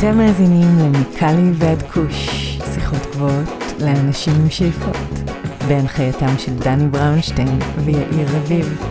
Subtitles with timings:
[0.00, 2.28] אתם מאזינים למיקלי ועד כוש,
[2.74, 3.48] שיחות גבוהות
[3.80, 4.96] לאנשים עם שאיפות,
[5.68, 8.82] בהנחייתם של דני בראונשטיין ויאיר רביב.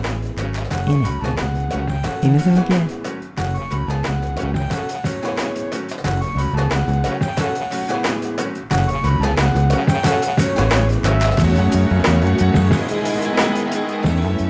[0.70, 1.08] הנה,
[2.22, 2.84] הנה זה מגיע.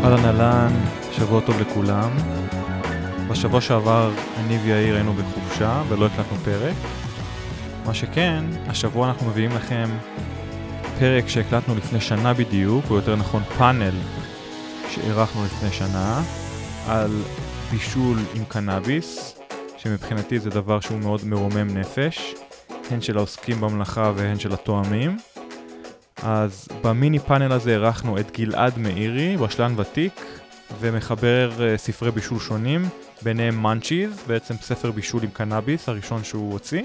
[0.05, 0.73] אהלן אהלן,
[1.11, 2.11] שבוע טוב לכולם.
[3.30, 6.77] בשבוע שעבר אני ויאיר היינו בחופשה ולא הקלטנו פרק.
[7.87, 9.88] מה שכן, השבוע אנחנו מביאים לכם
[10.98, 13.95] פרק שהקלטנו לפני שנה בדיוק, או יותר נכון פאנל
[14.91, 16.23] שאירחנו לפני שנה,
[16.88, 17.23] על
[17.71, 19.38] בישול עם קנאביס,
[19.77, 22.35] שמבחינתי זה דבר שהוא מאוד מרומם נפש,
[22.91, 25.16] הן של העוסקים במלאכה והן של התואמים.
[26.23, 30.21] אז במיני פאנל הזה אירחנו את גלעד מאירי, בשלן ותיק,
[30.80, 32.88] ומחבר uh, ספרי בישול שונים,
[33.23, 36.82] ביניהם מאנצ'יז, בעצם ספר בישול עם קנאביס, הראשון שהוא הוציא.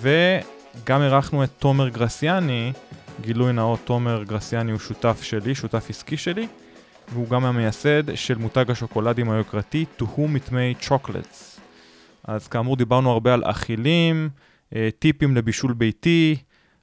[0.00, 2.72] וגם אירחנו את תומר גרסיאני,
[3.20, 6.46] גילוי נאות, תומר גרסיאני הוא שותף שלי, שותף עסקי שלי,
[7.12, 11.60] והוא גם המייסד של מותג השוקולדים היוקרתי To Whom It May Chocolates.
[12.24, 14.28] אז כאמור דיברנו הרבה על אכילים,
[14.74, 16.36] אה, טיפים לבישול ביתי,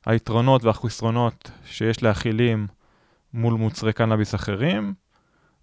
[0.06, 2.68] היתרונות והחסרונות שיש לאכילים
[3.34, 4.94] מול מוצרי קנאביס אחרים,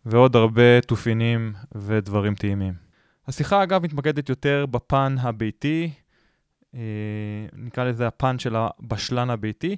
[0.06, 2.87] ועוד הרבה תופינים ודברים טעימים.
[3.28, 5.90] השיחה אגב מתמקדת יותר בפן הביתי,
[6.74, 6.80] אה,
[7.52, 9.76] נקרא לזה הפן של הבשלן הביתי,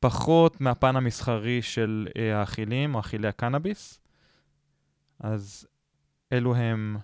[0.00, 4.00] פחות מהפן המסחרי של אה, האכילים, או אכילי הקנאביס.
[5.20, 5.68] אז
[6.32, 6.96] אלו הם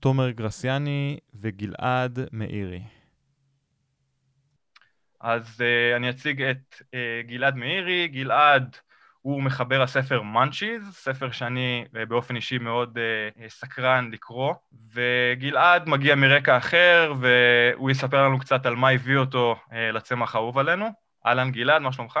[0.00, 2.82] תומר גרסיאני וגלעד מאירי.
[5.20, 6.94] אז uh, אני אציג את uh,
[7.26, 8.08] גלעד מאירי.
[8.08, 8.76] גלעד
[9.22, 14.54] הוא מחבר הספר Munchies, ספר שאני uh, באופן אישי מאוד uh, סקרן לקרוא,
[14.92, 19.56] וגלעד מגיע מרקע אחר, והוא יספר לנו קצת על מה הביא אותו
[19.92, 20.86] לצמח האהוב עלינו.
[21.26, 22.20] אהלן גלעד, מה שלומך?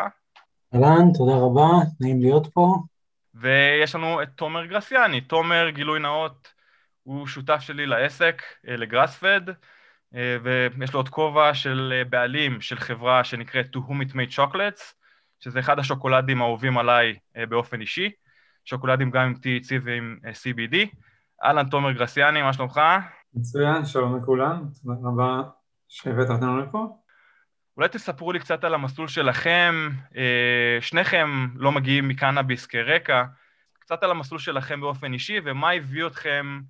[0.74, 2.74] אהלן, תודה רבה, נעים להיות פה.
[3.34, 5.20] ויש לנו את תומר גרסיאני.
[5.20, 6.48] תומר, גילוי נאות,
[7.02, 9.40] הוא שותף שלי לעסק, לגראספד.
[10.14, 14.36] אה, ויש לו עוד כובע של אה, בעלים של חברה שנקראת To Whom It Made
[14.36, 14.94] Chocolates,
[15.44, 18.10] שזה אחד השוקולדים האהובים עליי אה, באופן אישי,
[18.64, 20.76] שוקולדים גם עם THC ועם CBD.
[21.44, 22.80] אהלן תומר גרסיאני, מה שלומך?
[23.34, 25.42] מצוין, שלום לכולם, תודה רבה
[25.88, 26.98] שהבאת אותנו לפה.
[27.76, 29.88] אולי תספרו לי קצת על המסלול שלכם,
[30.80, 33.24] שניכם לא מגיעים מקנאביס כרקע,
[33.78, 36.60] קצת על המסלול שלכם באופן אישי ומה הביא אתכם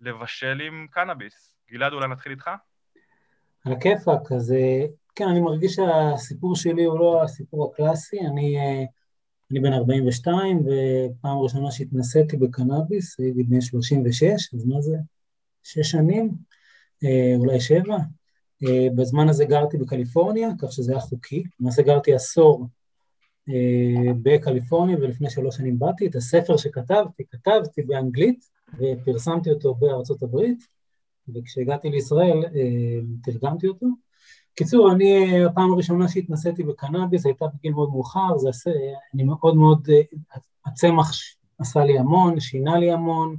[0.00, 1.54] לבשל עם קנאביס.
[1.70, 2.50] גלעד, אולי נתחיל איתך?
[3.66, 4.86] על הכיפאק, אז אה,
[5.20, 8.84] כן, אני מרגיש שהסיפור שלי הוא לא הסיפור הקלאסי, אני, אה,
[9.50, 14.96] אני בן 42, ופעם ראשונה שהתנסיתי בקנאביס, הייתי בן 36, אז מה זה?
[15.62, 16.30] שש שנים?
[17.04, 17.96] אה, אולי שבע?
[18.96, 22.66] בזמן הזה גרתי בקליפורניה, כך שזה היה חוקי, למעשה גרתי עשור
[24.22, 28.44] בקליפורניה, ולפני שלוש שנים באתי, את הספר שכתבתי, כתבתי באנגלית,
[28.78, 30.66] ופרסמתי אותו בארצות הברית,
[31.34, 33.86] וכשהגעתי לישראל אה, תרגמתי אותו.
[34.54, 38.70] קיצור, אני, הפעם הראשונה שהתנסיתי בקנאביס הייתה בגיל מאוד מאוחר, זה עשה,
[39.14, 40.00] אני מאוד מאוד, אה,
[40.66, 41.12] הצמח
[41.58, 43.36] עשה לי המון, שינה לי המון,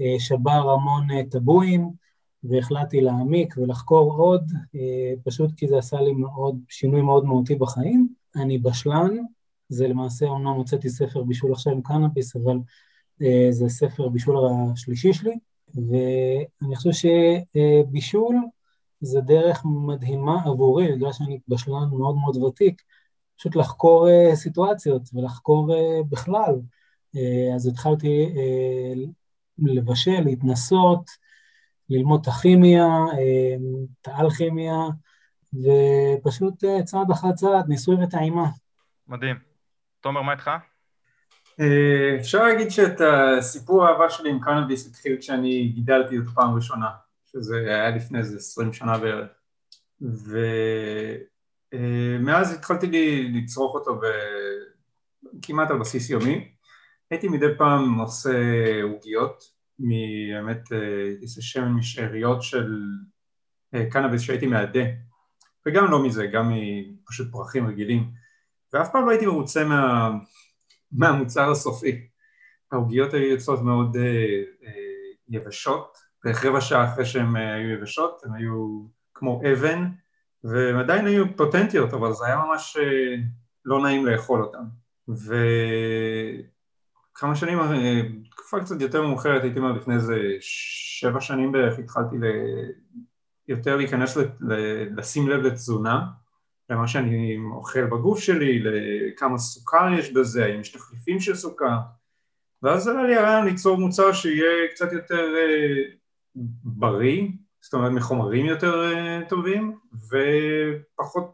[0.00, 1.90] אה, שבר המון טבואים,
[2.44, 4.52] והחלטתי להעמיק ולחקור עוד,
[5.24, 8.08] פשוט כי זה עשה לי מאוד, שינוי מאוד מהותי בחיים.
[8.36, 9.16] אני בשלן,
[9.68, 12.58] זה למעשה, אומנם הוצאתי ספר בישול עכשיו עם קנאביס, אבל
[13.50, 15.38] זה ספר בישול השלישי שלי,
[15.74, 17.08] ואני חושב
[17.56, 18.36] שבישול
[19.00, 22.82] זה דרך מדהימה עבורי, בגלל שאני בשלן מאוד מאוד ותיק,
[23.38, 26.54] פשוט לחקור אה, סיטואציות ולחקור אה, בכלל.
[27.16, 28.34] אה, אז התחלתי
[29.58, 31.10] לבשל, להתנסות,
[31.88, 32.86] ללמוד את הכימיה,
[34.02, 34.76] את האלכימיה,
[35.54, 38.46] ופשוט צעד אחר צעד, ניסוי וטעימה.
[39.08, 39.36] מדהים.
[40.00, 40.50] תומר, מה איתך?
[41.60, 46.88] אה, אפשר להגיד שאת הסיפור האהבה שלי עם קנאביס התחיל כשאני גידלתי אותו פעם ראשונה,
[47.32, 49.30] שזה היה לפני איזה עשרים שנה בערך,
[51.72, 54.00] ומאז התחלתי לי לצרוך אותו
[55.42, 56.54] כמעט על בסיס יומי.
[57.10, 58.32] הייתי מדי פעם עושה
[58.82, 62.74] עוגיות, באמת אה, איזה שמן משאריות של
[63.74, 64.84] אה, קנאביס שהייתי מעדה,
[65.66, 66.52] וגם לא מזה, גם
[67.02, 68.10] מפשוט פרחים רגילים,
[68.72, 70.10] ואף פעם לא הייתי מרוצה מה...
[70.92, 72.06] מהמוצר הסופי.
[72.72, 74.72] העוגיות היו יוצאות מאוד אה, אה,
[75.28, 78.82] יבשות, רבע שעה אחרי שהן אה, היו יבשות, הן היו
[79.14, 79.84] כמו אבן,
[80.44, 83.16] והן עדיין היו פוטנטיות, אבל זה היה ממש אה,
[83.64, 84.64] לא נעים לאכול אותן.
[87.18, 88.00] וכמה שנים, אה,
[88.30, 92.24] תקופה קצת יותר מאוחרת, הייתי אומר לפני איזה שבע שנים בערך, התחלתי ל...
[93.48, 94.16] יותר להיכנס,
[94.96, 96.06] לשים לב לתזונה,
[96.70, 101.76] למה שאני אוכל בגוף שלי, לכמה סוכר יש בזה, האם יש תחליפים של סוכר,
[102.62, 105.34] ואז עלה לי הרעיון ליצור מוצר שיהיה קצת יותר
[106.64, 107.28] בריא,
[107.60, 111.32] זאת אומרת מחומרים יותר אה, טובים, ופחות,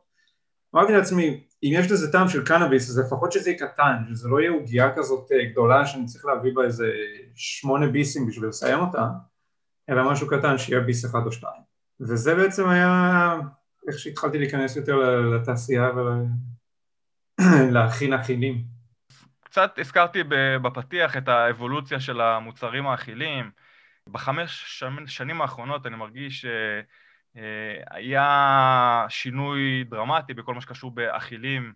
[0.75, 4.41] אמרתי לעצמי, אם יש לזה טעם של קנאביס, אז לפחות שזה יהיה קטן, שזה לא
[4.41, 6.93] יהיה עוגייה כזאת אה, גדולה שאני צריך להביא בה איזה
[7.35, 9.09] שמונה ביסים בשביל לסיים אותה,
[9.91, 11.63] אלא משהו קטן שיהיה ביס אחד או שתיים.
[12.01, 13.35] וזה בעצם היה
[13.89, 14.97] איך שהתחלתי להיכנס יותר
[15.35, 15.91] לתעשייה
[17.41, 18.65] ולהכין אכילים.
[19.45, 20.23] קצת הזכרתי
[20.63, 23.51] בפתיח את האבולוציה של המוצרים האכילים.
[24.09, 26.47] בחמש שנים האחרונות אני מרגיש
[27.35, 31.73] שהיה שינוי דרמטי בכל מה שקשור באכילים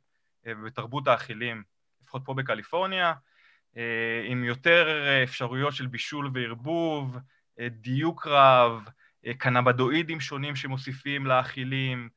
[0.46, 1.62] ובתרבות האכילים,
[2.02, 3.12] לפחות פה בקליפורניה,
[4.26, 7.18] עם יותר אפשרויות של בישול וערבוב,
[7.60, 8.88] דיוק רב,
[9.38, 12.08] קנבדואידים שונים שמוסיפים לאכילים,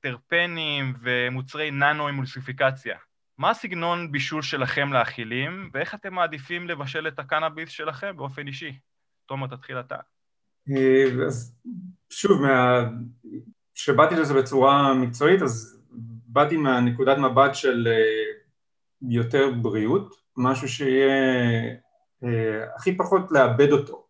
[0.00, 2.98] טרפנים ומוצרי ננו עם מולסיפיקציה.
[3.38, 8.78] מה הסגנון בישול שלכם לאכילים, ואיך אתם מעדיפים לבשל את הקנאביס שלכם באופן אישי?
[9.26, 9.96] תומר, תתחיל אתה.
[11.26, 11.56] אז
[12.10, 12.42] שוב,
[13.74, 15.82] כשבאתי לזה בצורה מקצועית, אז
[16.26, 17.88] באתי מהנקודת מבט של
[19.02, 21.14] יותר בריאות, משהו שיהיה
[22.76, 24.06] הכי פחות לעבד אותו.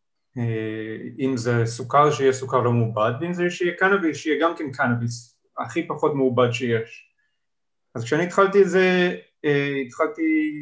[1.18, 5.38] אם זה סוכר שיהיה סוכר לא מעובד ואם זה שיהיה קנאביס שיהיה גם כן קנאביס
[5.58, 7.12] הכי פחות מעובד שיש
[7.94, 9.16] אז כשאני התחלתי את זה
[9.86, 10.54] התחלתי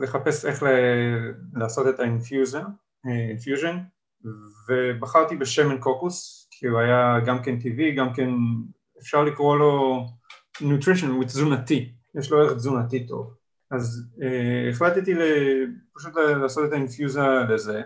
[0.00, 0.62] לחפש איך
[1.54, 2.64] לעשות את ה infusion
[3.28, 3.78] infusion
[4.68, 8.30] ובחרתי בשמן קוקוס כי הוא היה גם כן טבעי גם כן
[9.00, 10.04] אפשר לקרוא לו
[10.60, 13.34] nutrition תזונתי יש לו ערך תזונתי טוב.
[13.70, 15.14] אז uh, החלטתי
[15.94, 17.82] פשוט לעשות את האינפיוזה לזה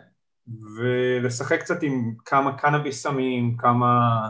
[0.77, 4.21] ולשחק קצת עם כמה קנאביס שמים, כמה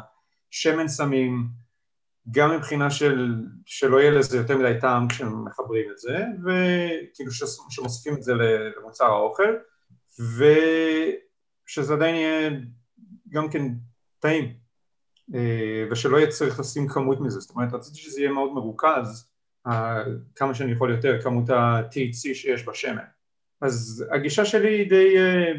[0.50, 1.48] שמן שמים,
[2.30, 3.34] גם מבחינה של
[3.66, 7.30] שלא יהיה לזה יותר מדי טעם כשמחברים את זה, וכאילו
[7.70, 9.54] שמוסיפים את זה למוצר האוכל,
[10.20, 12.50] ושזה עדיין יהיה
[13.28, 13.62] גם כן
[14.18, 14.52] טעים,
[15.34, 19.30] אה, ושלא יהיה צריך לשים כמות מזה, זאת אומרת רציתי שזה יהיה מאוד מרוכז,
[20.34, 23.04] כמה שאני יכול יותר, כמות ה-THC שיש בשמן.
[23.60, 25.52] אז הגישה שלי היא די אה,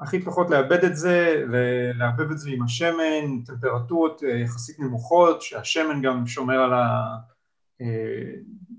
[0.00, 6.02] הכי פחות לאבד את זה, ולערבב את זה עם השמן, טמפרטורות אה, יחסית נמוכות, שהשמן
[6.02, 6.72] גם שומר על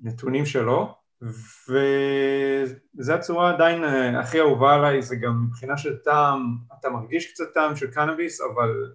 [0.03, 6.89] הנתונים שלו, וזו הצורה עדיין אה, הכי אהובה עליי, זה גם מבחינה של טעם, אתה
[6.89, 8.93] מרגיש קצת טעם של קנאביס, אבל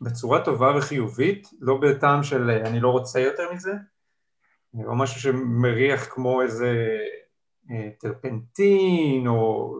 [0.00, 3.72] בצורה טובה וחיובית, לא בטעם של אה, אני לא רוצה יותר מזה,
[4.84, 6.98] או משהו שמריח כמו איזה
[8.00, 9.72] טרפנטין או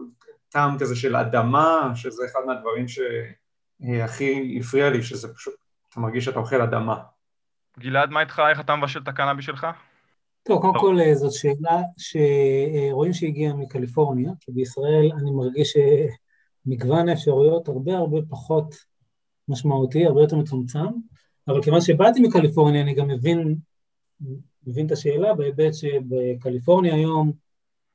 [0.49, 5.53] טעם כזה של אדמה, שזה אחד מהדברים שהכי הפריע לי, שזה פשוט,
[5.89, 7.03] אתה מרגיש שאתה אוכל אדמה.
[7.79, 8.41] גלעד, מה איתך?
[8.49, 9.67] איך אתה מבשל את הקנאבי שלך?
[10.47, 15.77] טוב, קודם כל אה, זאת שאלה שרואים שהגיעה מקליפורניה, כי בישראל אני מרגיש
[16.65, 18.75] שמגוון האפשרויות הרבה הרבה פחות
[19.47, 20.87] משמעותי, הרבה יותר מצומצם,
[21.47, 23.55] אבל כיוון שבאתי מקליפורניה אני גם מבין,
[24.67, 27.31] מבין את השאלה בהיבט שבקליפורניה היום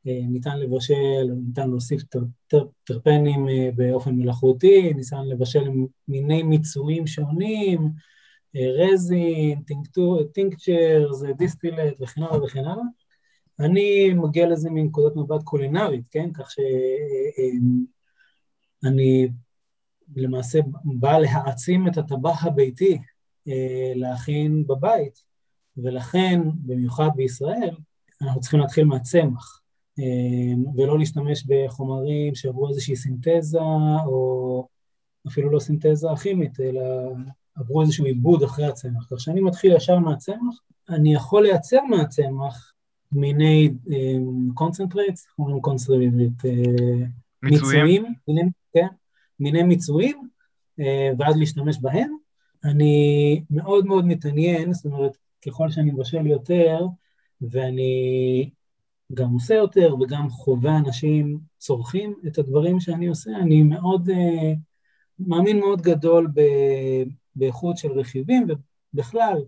[0.06, 2.02] אה, ניתן לבשל, ניתן להוסיף
[2.84, 5.68] טרפנים אה, באופן מלאכותי, ניתן לבשל
[6.08, 7.92] מיני מיצויים שונים,
[8.56, 9.62] אה, resin,
[10.32, 12.84] tinctures, distillate וכן הלאה וכן הלאה.
[13.60, 16.32] אני מגיע לזה מנקודת מבט קולינרית, כן?
[16.32, 16.50] כך
[18.82, 19.28] שאני
[20.16, 22.98] למעשה בא להעצים את הטבח הביתי
[23.94, 25.22] להכין בבית,
[25.76, 27.76] ולכן, במיוחד בישראל,
[28.22, 29.62] אנחנו צריכים להתחיל מהצמח.
[29.98, 33.60] אמ, ולא להשתמש בחומרים שעברו איזושהי סינתזה,
[34.06, 34.68] או
[35.28, 36.82] אפילו לא סינתזה כימית, אלא
[37.54, 39.06] עברו איזשהו עיבוד אחרי הצמח.
[39.10, 42.72] כך שאני מתחיל ישר מהצמח, אני יכול לייצר מהצמח
[43.12, 43.70] מיני
[44.54, 46.12] concentrates, איך אומרים concentrate?
[47.42, 48.04] מיצויים.
[48.28, 48.42] מיני,
[48.74, 48.86] כן,
[49.40, 50.28] מיני מיצויים,
[50.80, 52.16] אה, ואז להשתמש בהם.
[52.64, 55.16] אני מאוד מאוד מתעניין, זאת אומרת,
[55.46, 56.86] ככל שאני מבשל יותר,
[57.40, 58.50] ואני
[59.14, 64.14] גם עושה יותר וגם חווה אנשים צורכים את הדברים שאני עושה, אני מאוד, uh,
[65.18, 66.40] מאמין מאוד גדול ב,
[67.36, 68.46] באיכות של רכיבים,
[68.94, 69.44] ובכלל,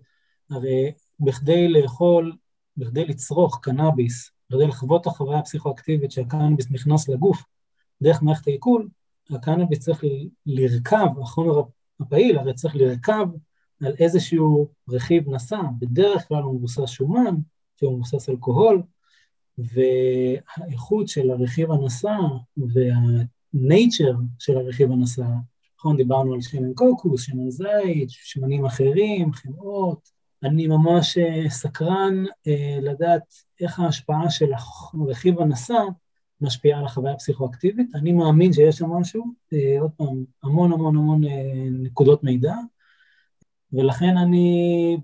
[0.51, 2.37] הרי בכדי לאכול,
[2.77, 7.45] בכדי לצרוך קנאביס, בכדי לחוות את החוויה הפסיכואקטיבית שהקנאביס נכנס לגוף
[8.03, 8.89] דרך מערכת העיכול,
[9.31, 10.05] הקנאביס צריך
[10.47, 11.63] לרכב, החומר
[12.01, 13.27] הפעיל הרי צריך לרכב
[13.83, 17.35] על איזשהו רכיב נשא, בדרך כלל הוא מבוסס שומן,
[17.77, 18.83] שהוא מבוסס אלכוהול,
[19.59, 22.17] והאיכות של הרכיב הנשא
[22.57, 25.27] והנייצ'ר של הרכיב הנשא,
[25.85, 30.09] נכון, דיברנו על שמן קוקוס, שמן זית, שמנים אחרים, חמאות.
[30.43, 34.51] אני ממש אה, סקרן אה, לדעת איך ההשפעה של
[35.09, 35.79] רכיב הנשא
[36.41, 37.95] משפיעה על החוויה הפסיכואקטיבית.
[37.95, 41.23] אני מאמין שיש שם משהו, אה, עוד פעם, המון המון המון
[41.71, 42.55] נקודות מידע,
[43.73, 44.97] ולכן אני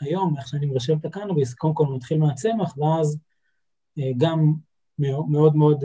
[0.00, 3.18] היום, איך שאני מבשל את הקנאביס, קודם כל מתחיל מהצמח, ואז
[4.16, 4.54] גם
[4.98, 5.84] מאוד מאוד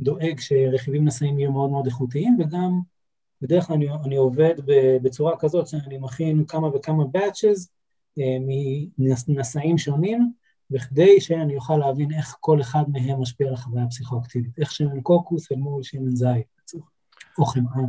[0.00, 2.91] דואג שרכיבים נשאים יהיו מאוד מאוד איכותיים, וגם
[3.42, 4.54] בדרך כלל אני, אני עובד
[5.02, 7.68] בצורה כזאת שאני מכין כמה וכמה batches
[8.18, 8.38] אה,
[9.28, 10.32] מנשאים שונים,
[10.70, 15.52] בכדי שאני אוכל להבין איך כל אחד מהם משפיע על החוויה הפסיכואקטיבית, איך שמן קוקוס
[15.52, 16.72] אל מול שמן זית,
[17.38, 17.84] או חמאה.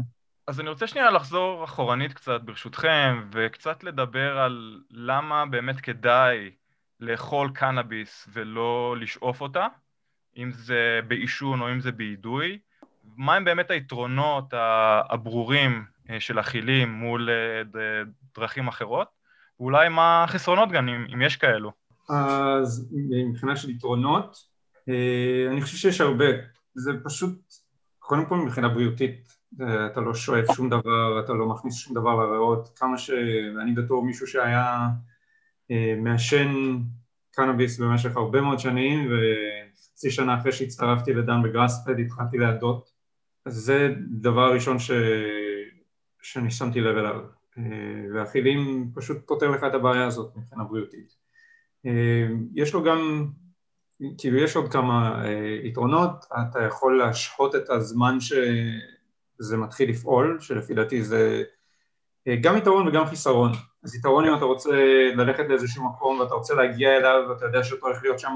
[0.47, 6.51] אז אני רוצה שנייה לחזור אחורנית קצת ברשותכם, וקצת לדבר על למה באמת כדאי
[6.99, 9.67] לאכול קנאביס ולא לשאוף אותה,
[10.37, 12.59] אם זה בעישון או אם זה באידוי.
[13.17, 14.53] מהם באמת היתרונות
[15.09, 18.01] הברורים אה, של אכילים מול אה,
[18.35, 19.07] דרכים אחרות,
[19.59, 21.71] ואולי מה החסרונות גם, אם, יש כאלו.
[22.09, 22.93] אז
[23.29, 24.37] מבחינה של יתרונות,
[24.89, 26.25] אה, אני חושב שיש הרבה.
[26.75, 27.39] זה פשוט,
[27.99, 29.33] קודם כל מבחינה בריאותית,
[29.91, 33.09] אתה לא שואף שום דבר, אתה לא מכניס שום דבר לריאות, כמה ש...
[33.61, 34.87] אני בתור מישהו שהיה
[35.97, 36.53] מעשן
[37.31, 42.92] קנאביס במשך הרבה מאוד שנים, וחצי שנה אחרי שהצטרפתי לדן בגראספד התחלתי להדות
[43.47, 43.89] זה
[44.21, 44.91] דבר ראשון ש...
[46.23, 47.19] שאני שמתי לב אליו,
[47.57, 47.63] אה,
[48.13, 51.15] והחילים פשוט פותר לך את הבעיה הזאת מבחינה בריאותית.
[51.85, 53.27] אה, יש לו גם,
[54.17, 60.73] כאילו יש עוד כמה אה, יתרונות, אתה יכול להשהות את הזמן שזה מתחיל לפעול, שלפי
[60.73, 61.43] דעתי זה
[62.41, 63.51] גם יתרון וגם חיסרון.
[63.83, 64.71] אז יתרון אם אתה רוצה
[65.15, 68.35] ללכת לאיזשהו מקום ואתה רוצה להגיע אליו ואתה יודע שאתה הולך להיות שם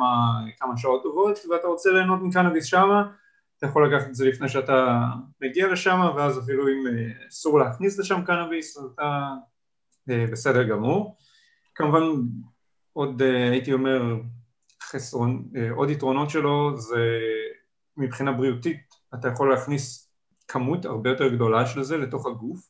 [0.59, 3.03] כמה שעות טובות ואתה רוצה ליהנות מקנאביס שמה
[3.57, 5.03] אתה יכול לקחת את זה לפני שאתה
[5.41, 9.29] מגיע לשם, ואז אפילו אם אה, אסור להכניס לשם קנאביס, אז אתה
[10.09, 11.17] אה, בסדר גמור.
[11.75, 12.01] כמובן,
[12.93, 14.15] עוד אה, הייתי אומר,
[14.83, 17.19] חסרון, עוד יתרונות שלו זה
[17.97, 20.11] מבחינה בריאותית, אתה יכול להכניס
[20.47, 22.69] כמות הרבה יותר גדולה של זה לתוך הגוף,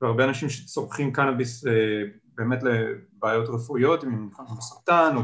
[0.00, 1.64] והרבה אנשים שצורכים קנאביס
[2.34, 5.22] באמת לבעיות רפואיות, אם הם בסרטן או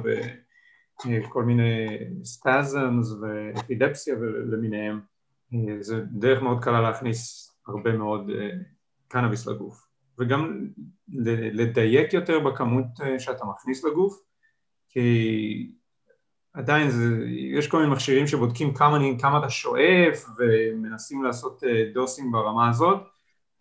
[1.29, 1.87] כל מיני
[2.25, 4.15] ספזמס ואפידפסיה
[4.53, 5.01] למיניהם,
[5.81, 8.51] זה דרך מאוד קלה להכניס הרבה מאוד אה,
[9.09, 9.87] קנאביס לגוף.
[10.19, 10.69] וגם
[11.53, 14.21] לדייק יותר בכמות אה, שאתה מכניס לגוף
[14.89, 15.73] כי
[16.53, 22.33] עדיין זה, יש כל מיני מכשירים שבודקים כמה, כמה אתה שואף ומנסים לעשות אה, דוסים
[22.33, 23.03] ברמה הזאת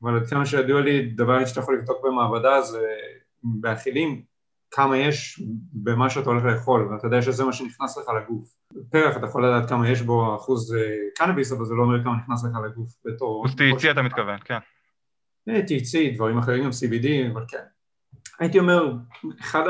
[0.01, 2.87] אבל עד כמה שידוע לי דבר שאתה יכול לבדוק במעבדה זה
[3.43, 4.23] באכילים
[4.75, 5.41] כמה יש
[5.73, 8.55] במה שאתה הולך לאכול, ואתה יודע שזה מה שנכנס לך לגוף.
[8.89, 12.15] פרח, אתה יכול לדעת כמה יש בו אחוז אה, קנאביס, אבל זה לא אומר כמה
[12.15, 13.45] נכנס לך לגוף בתור...
[13.45, 14.57] אחוז THC אתה מתכוון, כן.
[15.49, 17.63] אה, THC, דברים אחרים, גם CBD, אבל כן.
[18.39, 18.93] הייתי אומר,
[19.39, 19.63] אחד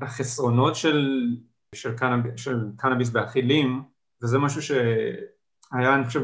[0.00, 1.26] החסרונות של,
[1.74, 3.82] של, קנאב, של קנאביס באכילים,
[4.22, 6.22] וזה משהו שהיה, אני חושב,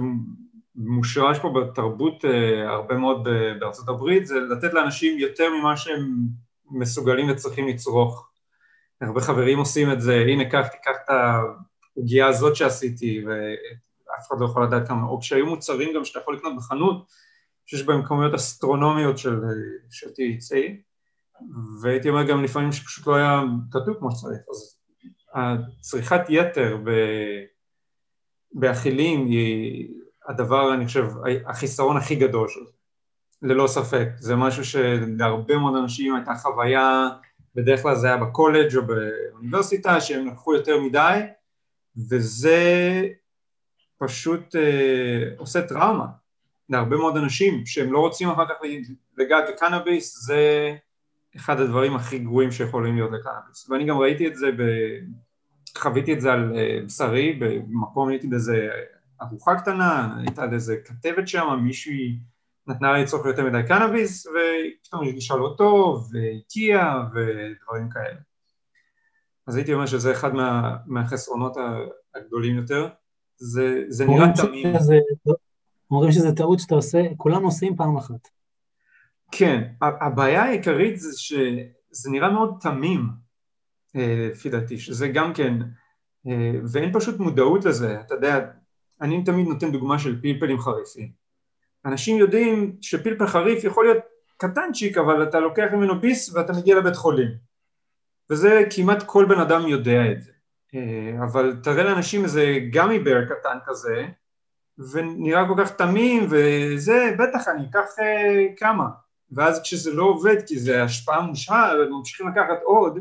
[0.74, 3.28] מושרש פה בתרבות אה, הרבה מאוד
[3.60, 8.30] בארצות הברית, זה לתת לאנשים יותר ממה שהם מסוגלים וצריכים לצרוך.
[9.00, 11.10] הרבה חברים עושים את זה, הנה קח, תיקח את
[11.96, 16.36] העוגיה הזאת שעשיתי, ואף אחד לא יכול לדעת כמה, או כשהיו מוצרים גם שאתה יכול
[16.36, 17.06] לקנות בחנות,
[17.66, 19.40] שיש בהם כמויות אסטרונומיות של,
[19.90, 20.56] של THC,
[21.82, 24.78] והייתי אומר גם לפעמים שפשוט לא היה כתוב כמו שצריך, אז
[25.34, 26.90] הצריכת יתר ב...
[28.52, 29.88] באכילים היא
[30.28, 31.06] הדבר, אני חושב,
[31.46, 32.72] החיסרון הכי גדול של זה.
[33.46, 37.08] ללא ספק, זה משהו שלהרבה מאוד אנשים הייתה חוויה,
[37.54, 41.20] בדרך כלל זה היה בקולג' או באוניברסיטה, שהם לקחו יותר מדי,
[42.10, 42.60] וזה
[43.98, 46.06] פשוט אה, עושה טראומה
[46.68, 48.54] להרבה מאוד אנשים שהם לא רוצים אחר כך
[49.18, 50.72] לגעת בקנאביס, זה
[51.36, 53.70] אחד הדברים הכי גרועים שיכולים להיות לקנאביס.
[53.70, 54.62] ואני גם ראיתי את זה, ב...
[55.78, 58.68] חוויתי את זה על אה, בשרי, במקום הייתי באיזה
[59.22, 62.18] ארוחה קטנה, הייתה איזה כתבת שם, מישהי
[62.66, 68.20] נתנה לי לצרוך יותר מדי קנאביס, ופתאום הרגישה לא טוב, והקיאה ודברים כאלה.
[69.46, 71.56] אז הייתי אומר שזה אחד מה, מהחסרונות
[72.14, 72.88] הגדולים יותר.
[73.36, 74.74] זה, זה נראה תמים.
[75.90, 78.28] אומרים שזה טעות שאתה עושה, כולם עושים פעם אחת.
[79.30, 83.08] כן, הבעיה העיקרית זה שזה נראה מאוד תמים,
[83.96, 85.58] אה, לפי דעתי, שזה גם כן,
[86.26, 88.50] אה, ואין פשוט מודעות לזה, אתה יודע,
[89.00, 91.25] אני תמיד נותן דוגמה של פלפלים חריפים.
[91.86, 94.04] אנשים יודעים שפלפל חריף יכול להיות
[94.36, 97.30] קטנצ'יק אבל אתה לוקח ממנו ביס ואתה מגיע לבית חולים
[98.30, 100.32] וזה כמעט כל בן אדם יודע את זה
[100.74, 104.06] אה, אבל תראה לאנשים איזה גמי בר קטן כזה
[104.92, 108.84] ונראה כל כך תמים וזה, בטח אני אקח אה, כמה.
[109.32, 112.98] ואז כשזה לא עובד כי זה השפעה מושהה וממשיכים לקחת עוד,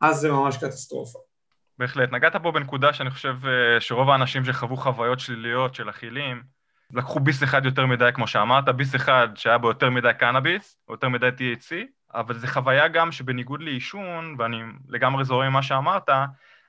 [0.00, 1.18] אז זה ממש קטסטרופה.
[1.78, 2.12] בהחלט.
[2.12, 6.42] נגעת פה בנקודה שאני חושב אה, שרוב האנשים שחוו חוויות שליליות של אכילים,
[6.92, 10.94] לקחו ביס אחד יותר מדי, כמו שאמרת, ביס אחד שהיה בו יותר מדי קנאביס, או
[10.94, 11.74] יותר מדי THC,
[12.14, 16.08] אבל זו חוויה גם שבניגוד לעישון, ואני לגמרי זורם עם מה שאמרת,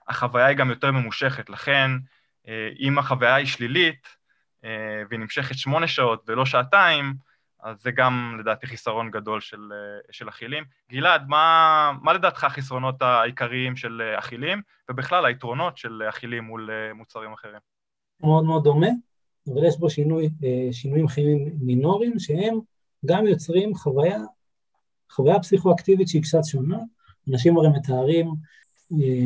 [0.08, 1.50] החוויה היא גם יותר ממושכת.
[1.50, 1.92] לכן,
[2.48, 4.08] אה, אם החוויה היא שלילית,
[4.64, 7.14] אה, והיא נמשכת שמונה שעות ולא שעתיים,
[7.60, 10.64] אז זה גם לדעתי חיסרון גדול של, אה, של אכילים.
[10.92, 17.60] גלעד, מה, מה לדעתך החסרונות העיקריים של אכילים, ובכלל היתרונות של אכילים מול מוצרים אחרים?
[18.22, 18.88] מאוד מאוד דומה,
[19.54, 20.30] אבל יש בו שינוי,
[20.72, 22.60] שינויים כימיים מינוריים, שהם
[23.06, 24.24] גם יוצרים חוויה,
[25.12, 26.80] חוויה פסיכואקטיבית שהיא קצת שונה.
[27.30, 28.28] אנשים הרי מתארים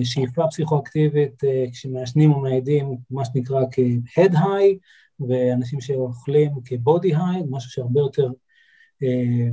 [0.03, 4.77] שאיפה פסיכואקטיבית כשמעשנים או מעידים, מה שנקרא כ-head high,
[5.19, 8.29] ואנשים שאוכלים כבודי היי, משהו שהרבה יותר
[9.03, 9.49] אה,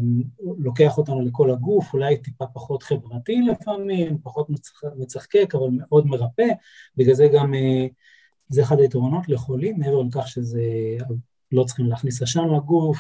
[0.59, 6.49] לוקח אותנו לכל הגוף, אולי טיפה פחות חברתי לפעמים, פחות מצח, מצחקק, אבל מאוד מרפא,
[6.97, 7.87] בגלל זה גם, אה,
[8.51, 10.63] זה אחד היתרונות לחולים, מעבר לכך שזה,
[11.53, 12.99] לא צריכים להכניס עשן לגוף,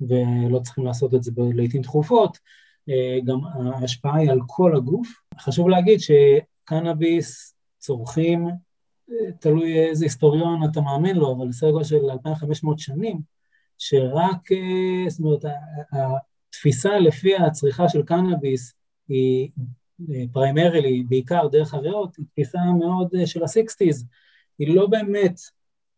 [0.00, 2.38] ולא צריכים לעשות את זה לעיתים תכופות,
[2.88, 5.08] אה, גם ההשפעה היא על כל הגוף.
[5.40, 8.48] חשוב להגיד שקנאביס צורכים
[9.40, 13.20] תלוי איזה היסטוריון אתה מאמין לו, אבל סדר גודל של 2,500 שנים,
[13.78, 15.44] שרק, אה, זאת אומרת,
[16.48, 18.74] התפיסה לפי הצריכה של קנאביס
[19.08, 19.50] היא
[20.32, 24.04] פריימרילי, בעיקר דרך הריאות, היא תפיסה מאוד אה, של ה-60's,
[24.58, 25.40] היא לא באמת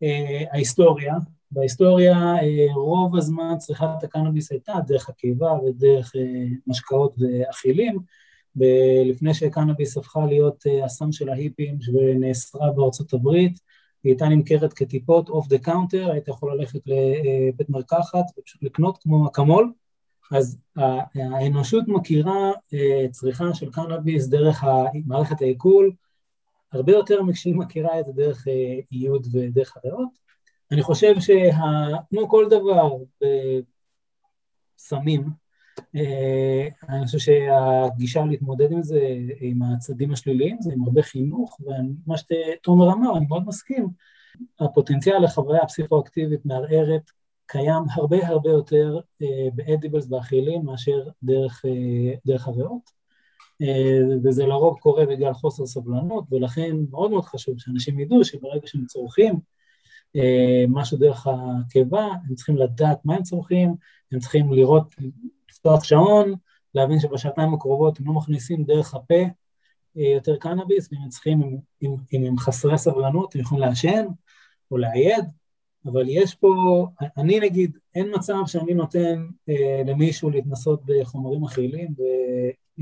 [0.03, 1.15] אה, ההיסטוריה,
[1.51, 7.99] בהיסטוריה אה, רוב הזמן צריכת הקנאביס הייתה דרך הקיבה ודרך אה, משקאות ואכילים,
[9.07, 13.61] לפני שקנאביס הפכה להיות אה, הסם של ההיפים ונאסרה בארצות הברית,
[14.05, 19.29] היא הייתה נמכרת כטיפות over the counter, היית יכול ללכת לבית מרקחת ופשוט לקנות כמו
[19.29, 19.73] אקמול,
[20.33, 20.59] אז
[21.15, 24.65] האנושות מכירה אה, צריכה של קנאביס דרך
[25.07, 25.93] מערכת העיכול,
[26.73, 28.79] הרבה יותר מכשהיא מכירה את זה דרך אה,
[29.33, 30.09] ודרך הריאות.
[30.73, 32.93] אני חושב שכמו כל דבר
[34.77, 35.31] בסמים,
[35.97, 39.01] אה, אני חושב שהגישה להתמודד עם זה,
[39.41, 43.89] עם הצדדים השליליים, זה עם הרבה חינוך, ומה שתומר אמר, אני מאוד מסכים,
[44.61, 47.11] הפוטנציאל לחוויה פסיכואקטיבית מערערת
[47.47, 53.00] קיים הרבה הרבה יותר אה, באדיבלס באכילים מאשר דרך, אה, דרך הריאות,
[54.25, 59.35] וזה לרוב קורה בגלל חוסר סבלנות, ולכן מאוד מאוד חשוב שאנשים ידעו שברגע שהם צורכים
[60.69, 63.75] משהו דרך הקיבה, הם צריכים לדעת מה הם צורכים,
[64.13, 64.95] הם צריכים לראות
[65.51, 66.35] לפתוח שעון,
[66.75, 69.23] להבין שבשעתיים הקרובות הם לא מכניסים דרך הפה
[69.97, 74.07] אה, יותר קנאביס, ואם הם צריכים, אם, אם, אם הם חסרי סבלנות, הם יכולים לעשן
[74.71, 75.25] או לעייד,
[75.87, 81.95] אבל יש פה, אני נגיד, אין מצב שאני נותן אה, למישהו להתנסות בחומרים מכילים,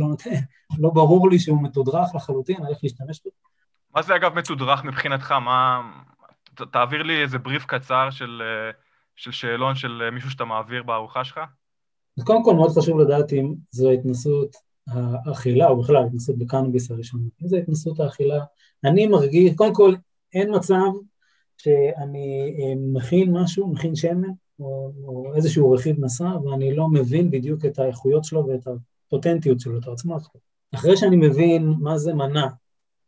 [0.07, 0.31] נותן,
[0.79, 3.31] לא ברור לי שהוא מתודרך לחלוטין, על איך להשתמש בזה.
[3.95, 5.33] מה זה אגב מתודרך מבחינתך?
[5.33, 5.81] מה...
[6.55, 8.71] ת, תעביר לי איזה בריף קצר של, אה,
[9.17, 11.41] של שאלון של אה, מישהו שאתה מעביר בארוחה שלך.
[12.19, 14.57] אז קודם כל מאוד חשוב לדעת אם זו התנסות
[15.27, 17.25] האכילה, או בכלל התנסות בקנאביס הראשונה.
[17.43, 18.45] אם זו התנסות האכילה,
[18.85, 19.95] אני מרגיש, קודם כל
[20.35, 20.91] אין מצב
[21.59, 24.29] שאני אה, מכין משהו, מכין שמן,
[24.61, 28.69] או, או איזשהו רכיב נשא, ואני לא מבין בדיוק את האיכויות שלו ואת
[29.09, 30.41] הפוטנטיות שלו, את העצמה שלו.
[30.75, 32.49] אחרי שאני מבין מה זה מנה,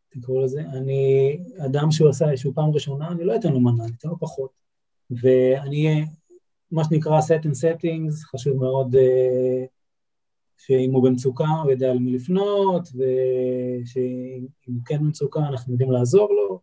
[0.09, 3.93] תקראו לזה, אני, אדם שהוא עשה איזשהו פעם ראשונה, אני לא אתן לו מנה, אני
[3.99, 4.51] אתן לו פחות.
[5.11, 6.05] ואני
[6.71, 9.67] מה שנקרא set and settings, חשוב מאוד uh,
[10.59, 16.61] שאם הוא במצוקה הוא יודע למי לפנות, ושאם הוא כן במצוקה אנחנו יודעים לעזור לו,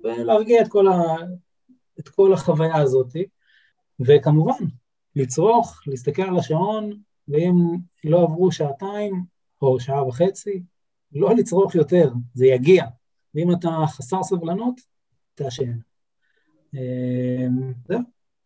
[0.00, 1.02] ולהרגיע את כל, ה,
[1.98, 3.12] את כל החוויה הזאת.
[4.00, 4.64] וכמובן,
[5.16, 6.90] לצרוך, להסתכל על השעון,
[7.28, 7.54] ואם
[8.04, 9.24] לא עברו שעתיים
[9.62, 10.62] או שעה וחצי,
[11.12, 12.84] לא לצרוך יותר, זה יגיע.
[13.34, 14.80] ואם אתה חסר סבלנות,
[15.34, 15.78] תעשן.
[16.74, 17.46] אה,
[17.88, 18.00] זהו.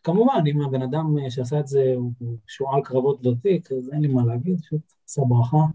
[0.05, 4.23] כמובן, אם הבן אדם שעשה את זה הוא שועל קרבות ותיק, אז אין לי מה
[4.27, 5.73] להגיד, פשוט עשה ברכה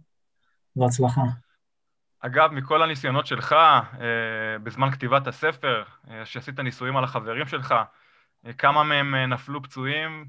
[0.75, 1.23] והצלחה.
[2.19, 7.75] אגב, מכל הניסיונות שלך, אה, בזמן כתיבת הספר, אה, שעשית ניסויים על החברים שלך,
[8.57, 10.25] כמה מהם נפלו פצועים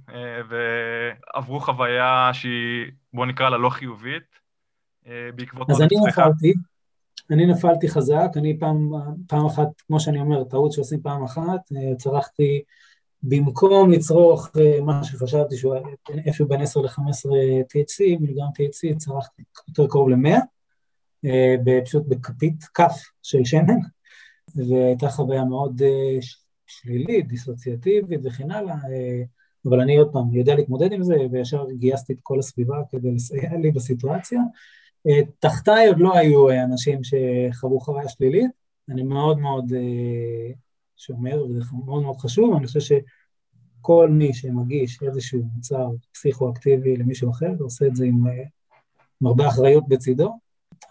[0.49, 4.39] ועברו חוויה שהיא, בוא נקרא לה לא חיובית,
[5.35, 5.71] בעקבות...
[5.71, 6.53] אז אני נפלתי,
[7.31, 8.91] אני נפלתי חזק, אני פעם,
[9.29, 11.61] פעם אחת, כמו שאני אומר, טעות שעושים פעם אחת,
[11.99, 12.63] צרכתי
[13.23, 15.75] במקום לצרוך אה, מה שחשבתי שהוא
[16.27, 17.29] איפשהו בין 10 ל-15
[17.63, 20.39] THC, מיליגרם THC, צרכתי יותר קרוב ל-100,
[21.25, 23.79] אה, פשוט בכפית, כף של שמן,
[24.55, 26.19] והייתה חוויה מאוד, אה,
[26.69, 28.77] שלילית, דיסוציאטיבית וכן הלאה,
[29.67, 33.57] אבל אני עוד פעם יודע להתמודד עם זה, וישר גייסתי את כל הסביבה כדי לסייע
[33.57, 34.41] לי בסיטואציה.
[35.39, 38.51] תחתיי עוד לא היו אנשים שחוו חוויה שלילית,
[38.89, 39.73] אני מאוד מאוד
[40.97, 42.97] שומר, וזה מאוד מאוד חשוב, אני חושב
[43.81, 48.27] שכל מי שמגיש איזשהו מוצר פסיכואקטיבי למישהו אחר, עושה את זה עם,
[49.21, 50.39] עם הרבה אחריות בצידו.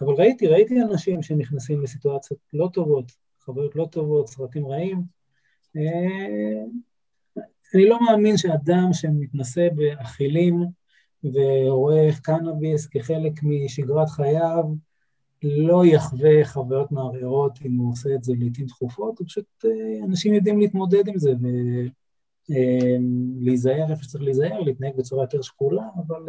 [0.00, 3.12] אבל ראיתי, ראיתי אנשים שנכנסים לסיטואציות לא טובות,
[3.44, 5.17] חוויות לא טובות, סרטים רעים.
[5.76, 6.64] אה,
[7.74, 10.64] אני לא מאמין שאדם שמתנסה באכילים
[11.24, 14.64] ורואה קנאביס כחלק משגרת חייו,
[15.42, 20.58] לא יחווה חוויות מערערות אם הוא עושה את זה לעיתים תכופות, פשוט אה, אנשים יודעים
[20.58, 21.32] להתמודד עם זה
[22.48, 26.22] ולהיזהר אה, איפה שצריך להיזהר, להתנהג בצורה יותר שקולה, אבל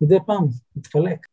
[0.00, 0.44] מדי פעם
[0.76, 1.26] מתפלק.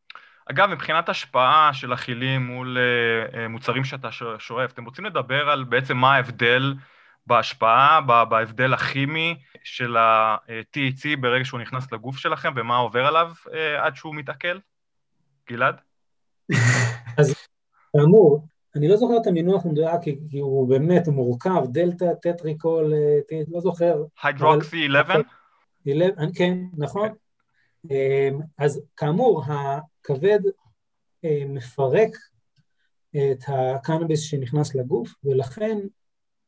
[0.52, 5.98] אגב, מבחינת השפעה של אכילים מול uh, מוצרים שאתה שואף, אתם רוצים לדבר על בעצם
[5.98, 6.74] מה ההבדל
[7.28, 13.96] בהשפעה, בהבדל הכימי של ה-THC ברגע שהוא נכנס לגוף שלכם ומה עובר עליו uh, עד
[13.96, 14.58] שהוא מתעכל?
[15.50, 15.76] גלעד?
[17.20, 17.36] אז
[17.98, 22.94] כאמור, אני לא זוכר את המינוח המדויק, כי הוא באמת, הוא מורכב, דלתא, טטריקול,
[23.48, 24.04] לא זוכר.
[24.24, 25.22] היידרוקסי 11?
[26.36, 27.10] כן, נכון.
[27.92, 30.40] אמ, אז כאמור, הכבד
[31.26, 32.18] אה, מפרק
[33.12, 35.78] את הקנאביס שנכנס לגוף, ולכן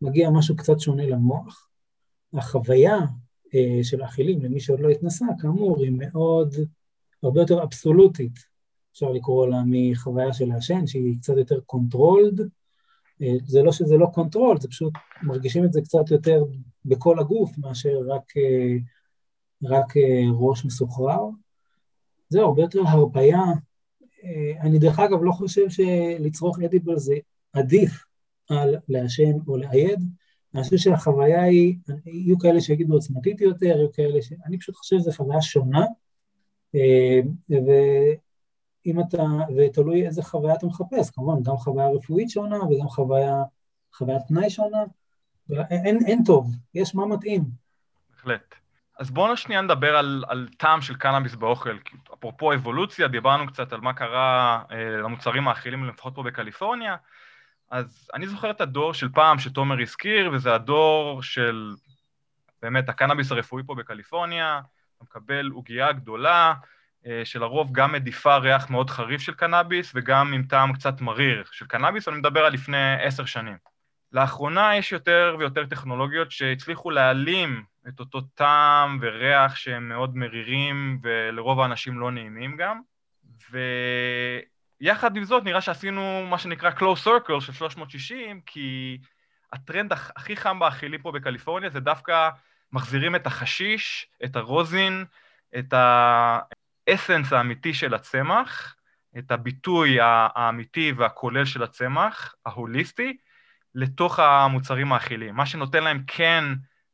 [0.02, 1.70] מגיע משהו קצת שונה למוח.
[2.34, 2.98] החוויה
[3.56, 6.56] אה, של האכילים, למי שעוד לא התנסה, כאמור, היא מאוד,
[7.24, 8.40] הרבה יותר אבסולוטית,
[8.92, 12.42] אפשר לקרוא לה מחוויה של העשן, שהיא קצת יותר controlled.
[13.22, 16.44] אה, זה לא שזה לא control, זה פשוט מרגישים את זה קצת יותר
[16.86, 18.24] בכל הגוף מאשר רק
[19.64, 21.30] רק אה, ראש מסוחרר.
[22.30, 23.42] זה הרבה יותר הרפיה.
[24.24, 27.16] אה, אני דרך אגב לא חושב שלצרוך edible זה
[27.54, 28.04] עדיף
[28.50, 30.04] על לעשן או לאייד.
[30.56, 34.34] אני חושב שהחוויה היא, יהיו כאלה שיגידו עוצמתית יותר, יהיו כאלה ש...
[34.46, 35.86] אני פשוט חושב שזו חוויה שונה,
[36.76, 39.24] אה, ואם אתה,
[39.58, 43.44] ותלוי איזה חוויה אתה מחפש, כמובן, גם חוויה רפואית שונה וגם חוויה,
[43.94, 44.84] חוויית פנאי שונה,
[45.70, 47.44] אין, אין טוב, יש מה מתאים.
[48.10, 48.67] בהחלט.
[49.00, 51.78] אז בואו שנייה נדבר על, על טעם של קנאביס באוכל.
[52.14, 56.96] אפרופו אבולוציה, דיברנו קצת על מה קרה אה, למוצרים האכילים, לפחות פה בקליפורניה.
[57.70, 61.74] אז אני זוכר את הדור של פעם שתומר הזכיר, וזה הדור של
[62.62, 64.62] באמת הקנאביס הרפואי פה בקליפורניה.
[64.98, 66.54] אתה מקבל עוגייה גדולה,
[67.06, 71.66] אה, שלרוב גם מדיפה ריח מאוד חריף של קנאביס, וגם עם טעם קצת מריר של
[71.66, 73.77] קנאביס, אני מדבר על לפני עשר שנים.
[74.12, 81.60] לאחרונה יש יותר ויותר טכנולוגיות שהצליחו להעלים את אותו טעם וריח שהם מאוד מרירים ולרוב
[81.60, 82.82] האנשים לא נעימים גם.
[84.82, 88.98] ויחד עם זאת נראה שעשינו מה שנקרא close circle של 360, כי
[89.54, 92.30] הטרנד הכי חם באכילים פה בקליפורניה זה דווקא
[92.72, 95.06] מחזירים את החשיש, את הרוזין,
[95.58, 95.74] את
[96.88, 98.76] האסנס האמיתי של הצמח,
[99.18, 103.18] את הביטוי האמיתי והכולל של הצמח, ההוליסטי,
[103.78, 106.44] לתוך המוצרים האכילים, מה שנותן להם כן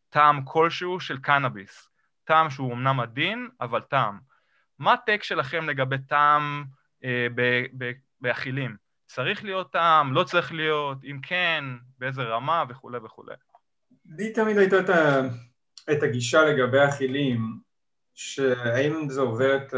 [0.10, 1.90] טעם כלשהו של קנאביס,
[2.24, 4.20] טעם שהוא אמנם עדין, אבל טעם.
[4.80, 6.64] מה הטק שלכם לגבי טעם
[7.04, 7.28] אה,
[8.22, 8.76] באכילים?
[9.08, 11.64] צריך להיות טעם, לא צריך להיות, אם כן,
[12.00, 13.36] באיזה רמה וכולי וכולי.
[14.06, 15.22] לי תמיד הייתה את, ה,
[15.92, 17.60] את הגישה לגבי אכילים,
[18.14, 19.74] שהאם זה עובר את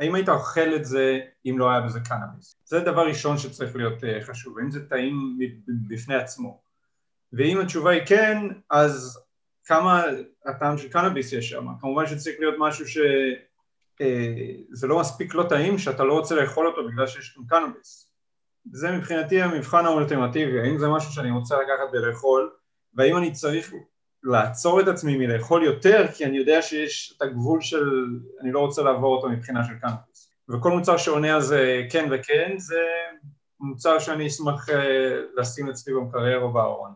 [0.00, 2.56] האם היית אוכל את זה אם לא היה בזה קנאביס?
[2.64, 5.38] זה דבר ראשון שצריך להיות אה, חשוב, האם זה טעים
[5.88, 6.60] בפני עצמו?
[7.32, 8.38] ואם התשובה היא כן,
[8.70, 9.20] אז
[9.64, 10.04] כמה
[10.46, 11.66] הטעם של קנאביס יש שם?
[11.80, 13.04] כמובן שצריך להיות משהו שזה
[14.00, 18.10] אה, לא מספיק לא טעים שאתה לא רוצה לאכול אותו בגלל שיש שם קנאביס.
[18.72, 22.50] זה מבחינתי המבחן האולטימטיבי, האם זה משהו שאני רוצה לקחת ולאכול,
[22.94, 23.72] והאם אני צריך
[24.24, 28.06] לעצור את עצמי מלאכול יותר כי אני יודע שיש את הגבול של
[28.40, 32.54] אני לא רוצה לעבור אותו מבחינה של קמפוס וכל מוצר שעונה על זה כן וכן
[32.56, 32.80] זה
[33.60, 36.92] מוצר שאני אשמח אה, לשים אצלי במקרר או בארון.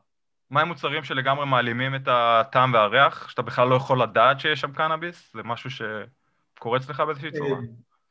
[0.50, 4.72] מה עם מוצרים שלגמרי מעלימים את הטעם והריח שאתה בכלל לא יכול לדעת שיש שם
[4.72, 5.32] קנאביס?
[5.34, 7.50] זה משהו שקורה אצלך באיזושהי צורה?
[7.50, 7.56] אה,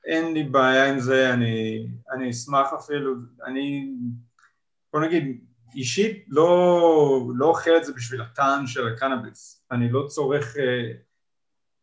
[0.05, 3.13] אין לי בעיה עם זה, אני, אני אשמח אפילו,
[3.45, 3.91] אני
[4.93, 5.41] בוא נגיד
[5.77, 10.91] אישית לא, לא אוכל את זה בשביל הטעם של הקנאביס, אני לא צורך, אה,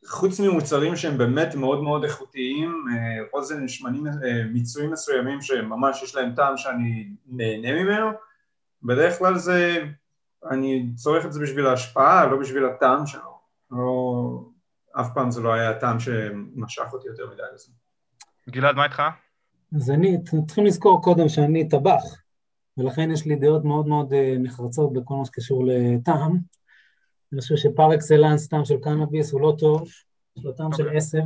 [0.06, 2.84] חוץ ממוצרים שהם באמת מאוד מאוד איכותיים,
[3.32, 8.10] רוזן אה, שמנים, אה, מיצויים מסוימים שממש יש להם טעם שאני נהנה ממנו,
[8.82, 9.84] בדרך כלל זה,
[10.50, 13.38] אני צורך את זה בשביל ההשפעה, לא בשביל הטעם שלו,
[13.70, 13.80] לא,
[15.00, 17.72] אף פעם זה לא היה הטעם שמשך אותי יותר מדי לזה.
[18.50, 19.02] גלעד, מה איתך?
[19.76, 22.23] אז אני, צריכים לזכור קודם שאני טבח,
[22.78, 26.38] ולכן יש לי דעות מאוד מאוד אה, נחרצות בכל מה שקשור לטעם.
[27.32, 29.88] אני חושב שפר אקסלנס טעם של קנאביס הוא לא טוב,
[30.36, 30.96] יש לו טעם של אוקיי.
[30.96, 31.22] עשר,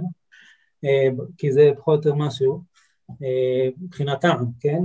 [0.84, 1.08] אה,
[1.38, 2.62] כי זה פחות או יותר משהו,
[3.22, 4.82] אה, מבחינת טעם, כן?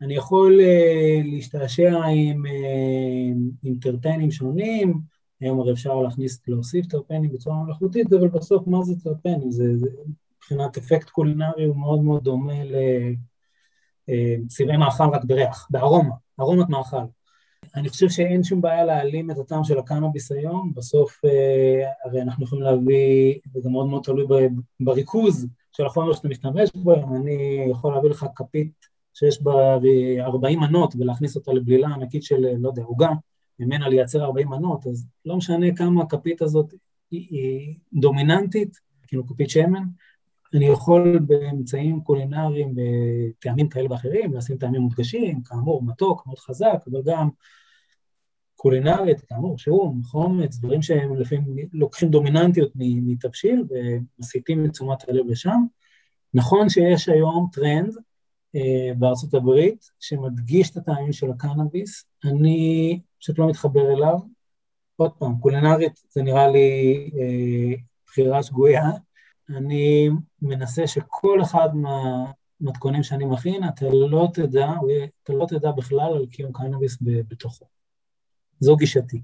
[0.00, 0.60] אני יכול
[1.24, 2.42] להשתעשע עם,
[3.62, 5.00] עם טרפנים שונים,
[5.40, 9.50] היום הרי אפשר להכניס, להוסיף טרפנים בצורה מלאכותית, אבל בסוף מה זה טרפנים?
[9.50, 9.86] זה, זה
[10.36, 12.64] מבחינת אפקט קולינרי הוא מאוד מאוד דומה
[14.08, 16.96] לצבעי מאכל רק בריח, בארומה, ארומת מאכל.
[17.76, 22.44] אני חושב שאין שום בעיה להעלים את הטעם של הקנאביס היום, בסוף אה, הרי אנחנו
[22.44, 24.48] יכולים להביא, זה גם מאוד מאוד תלוי
[24.80, 28.72] בריכוז של החומר שאתה משתמש בו, אני יכול להביא לך כפית
[29.14, 29.78] שיש בה
[30.20, 33.10] 40 מנות ולהכניס אותה לבלילה ענקית של, לא יודע, עוגה,
[33.58, 36.74] ממנה לייצר 40 מנות, אז לא משנה כמה הכפית הזאת
[37.10, 39.82] היא, היא דומיננטית, כאילו כפית שמן,
[40.54, 47.00] אני יכול באמצעים קולינריים, בטעמים כאלה ואחרים, לשים טעמים מודגשים, כאמור מתוק, מאוד חזק, אבל
[47.04, 47.28] גם
[48.56, 55.60] קולינרית, כאמור שום, חומץ, דברים שהם לפעמים לוקחים דומיננטיות מתבשיל ומסיטים את תשומת הלב לשם.
[56.34, 57.94] נכון שיש היום טרנד
[58.56, 64.18] אה, בארצות הברית שמדגיש את הטעמים של הקנאביס, אני פשוט לא מתחבר אליו.
[64.96, 68.90] עוד פעם, קולינרית זה נראה לי אה, בחירה שגויה,
[69.50, 70.08] אני
[70.42, 74.68] מנסה שכל אחד מהמתכונים שאני מכין, אתה לא תדע,
[75.22, 77.66] אתה לא תדע בכלל על קיום קנאביס בתוכו.
[78.60, 79.22] זו גישתי.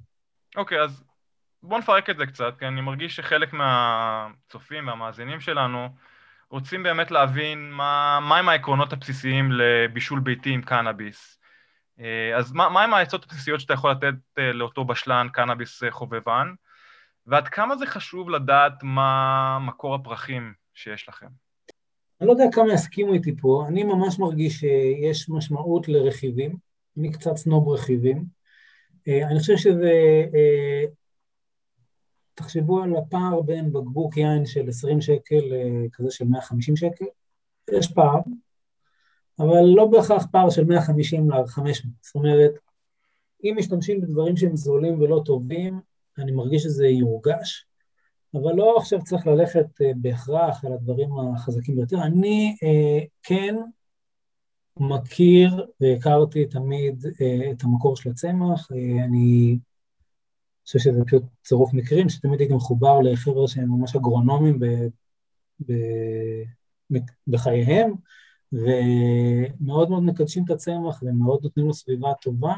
[0.57, 1.05] אוקיי, okay, אז
[1.63, 5.89] בוא נפרק את זה קצת, כי אני מרגיש שחלק מהצופים והמאזינים שלנו
[6.51, 11.39] רוצים באמת להבין מה, מהם העקרונות הבסיסיים לבישול ביתי עם קנאביס.
[12.01, 16.53] אה, אז מה, מהם העצות הבסיסיות שאתה יכול לתת אה, לאותו בשלן קנאביס אה, חובבן?
[17.29, 21.27] ועד כמה זה חשוב לדעת מה מקור הפרחים שיש לכם?
[22.21, 26.57] אני לא יודע כמה יסכימו איתי פה, אני ממש מרגיש שיש משמעות לרכיבים,
[26.99, 28.25] אני קצת סנוב רכיבים.
[29.09, 29.93] אה, אני חושב שזה,
[30.35, 30.85] אה,
[32.35, 37.05] תחשבו על הפער בין בקבוק יין של 20 שקל לכזה של 150 שקל,
[37.73, 38.21] יש פער,
[39.39, 42.53] אבל לא בהכרח פער של 150 ל-500, זאת אומרת,
[43.45, 45.81] אם משתמשים בדברים שהם זולים ולא טובים,
[46.19, 47.67] אני מרגיש שזה יורגש,
[48.35, 52.03] אבל לא עכשיו צריך ללכת אה, בהכרח על הדברים החזקים ביותר.
[52.03, 53.57] אני אה, כן
[54.81, 58.69] מכיר והכרתי תמיד אה, את המקור של הצמח,
[59.05, 59.59] אני
[60.67, 64.67] חושב שזה פשוט צירוף מקרים, שתמיד הייתי מחובר לחבר'ה שהם ממש אגרונומים ב,
[65.67, 65.73] ב,
[67.29, 67.95] בחייהם,
[68.53, 72.55] ומאוד מאוד מקדשים את הצמח ומאוד נותנים לו סביבה טובה,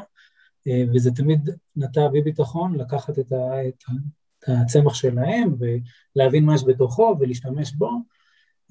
[0.93, 3.83] וזה תמיד נטע בי ביטחון לקחת את, ה, את,
[4.39, 5.55] את הצמח שלהם
[6.15, 7.89] ולהבין מה יש בתוכו ולהשתמש בו.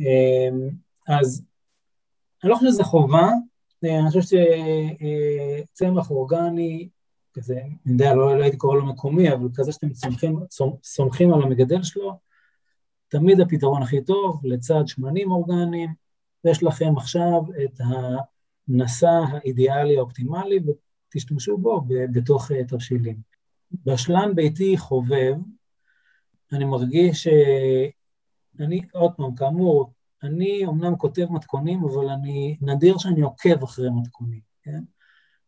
[0.00, 0.48] אה,
[1.08, 1.44] אז
[2.44, 3.30] אני לא חושב שזה חובה,
[3.84, 4.36] אה, אני חושב
[5.72, 6.88] שצמח אורגני,
[7.34, 10.38] כזה, אני יודע, לא, לא הייתי קורא לו מקומי, אבל כזה שאתם סומכים,
[10.84, 12.18] סומכים על המגדל שלו,
[13.08, 15.94] תמיד הפתרון הכי טוב, לצד שמנים אורגניים,
[16.44, 17.80] יש לכם עכשיו את
[18.68, 20.60] הנשא האידיאלי האופטימלי,
[21.10, 23.16] תשתמשו בו בתוך אה, תבשילים.
[23.84, 25.34] בשלן ביתי חובב,
[26.52, 27.28] אני מרגיש
[28.58, 29.92] שאני, עוד פעם, כאמור,
[30.22, 34.80] אני אומנם כותב מתכונים, אבל אני, נדיר שאני עוקב אחרי מתכונים, כן?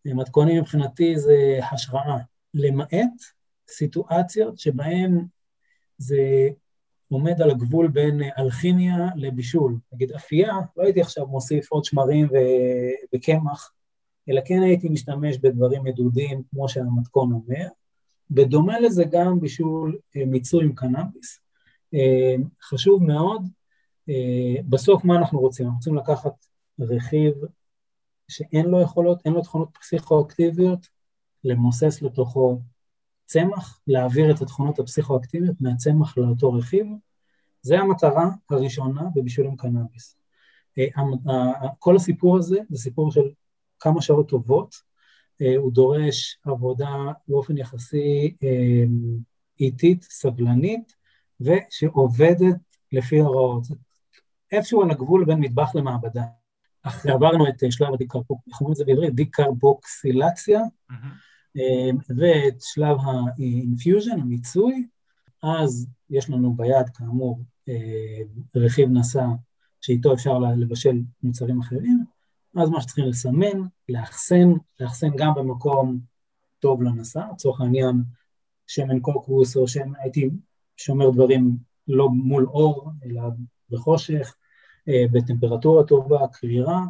[0.04, 2.18] מתכונים מבחינתי זה השראה,
[2.54, 3.12] למעט
[3.68, 5.26] סיטואציות שבהן
[5.98, 6.48] זה
[7.10, 9.78] עומד על הגבול בין אלכימיה לבישול.
[9.92, 12.28] נגיד אפייה, לא הייתי עכשיו מוסיף עוד שמרים
[13.14, 13.72] וקמח,
[14.28, 17.68] אלא כן הייתי משתמש בדברים מדודים, כמו שהמתכון אומר.
[18.30, 21.40] בדומה לזה גם בישול אה, מיצוי עם קנאביס.
[21.94, 23.48] אה, חשוב מאוד,
[24.08, 25.66] אה, בסוף מה אנחנו רוצים?
[25.66, 26.46] אנחנו רוצים לקחת
[26.80, 27.34] רכיב
[28.28, 30.86] שאין לו יכולות, אין לו תכונות פסיכואקטיביות,
[31.44, 32.60] למוסס לתוכו
[33.26, 36.86] צמח, להעביר את התכונות הפסיכואקטיביות מהצמח לאותו רכיב.
[37.62, 40.16] זה המטרה הראשונה בבישול עם קנאביס.
[41.78, 43.30] כל הסיפור הזה זה סיפור של
[43.82, 44.74] כמה שעות טובות,
[45.42, 46.96] אה, הוא דורש עבודה
[47.28, 48.84] באופן יחסי אה,
[49.60, 50.92] איטית, סבלנית,
[51.40, 52.56] ושעובדת
[52.92, 53.66] לפי ההוראות.
[54.52, 56.24] איפשהו על הגבול בין מטבח למעבדה.
[56.82, 59.14] אחרי עברנו את שלב הדיקרבוקס, איך אומרים את זה בעברית?
[59.14, 60.60] דיקרבוקסילציה.
[62.16, 64.86] ואת שלב ה infusion, המיצוי,
[65.42, 67.40] אז יש לנו ביד, כאמור,
[68.56, 69.24] רכיב נשא
[69.80, 72.04] שאיתו אפשר לבשל מוצרים אחרים,
[72.56, 76.00] אז מה שצריכים לסמן, לאחסן, לאחסן גם במקום
[76.58, 77.96] טוב לנסה, לצורך העניין
[78.66, 80.30] שמן קוקוס או שמן, הייתי
[80.76, 81.56] שומר דברים
[81.88, 83.22] לא מול אור, אלא
[83.70, 84.34] בחושך,
[84.88, 86.84] אה, בטמפרטורה טובה, קרירה,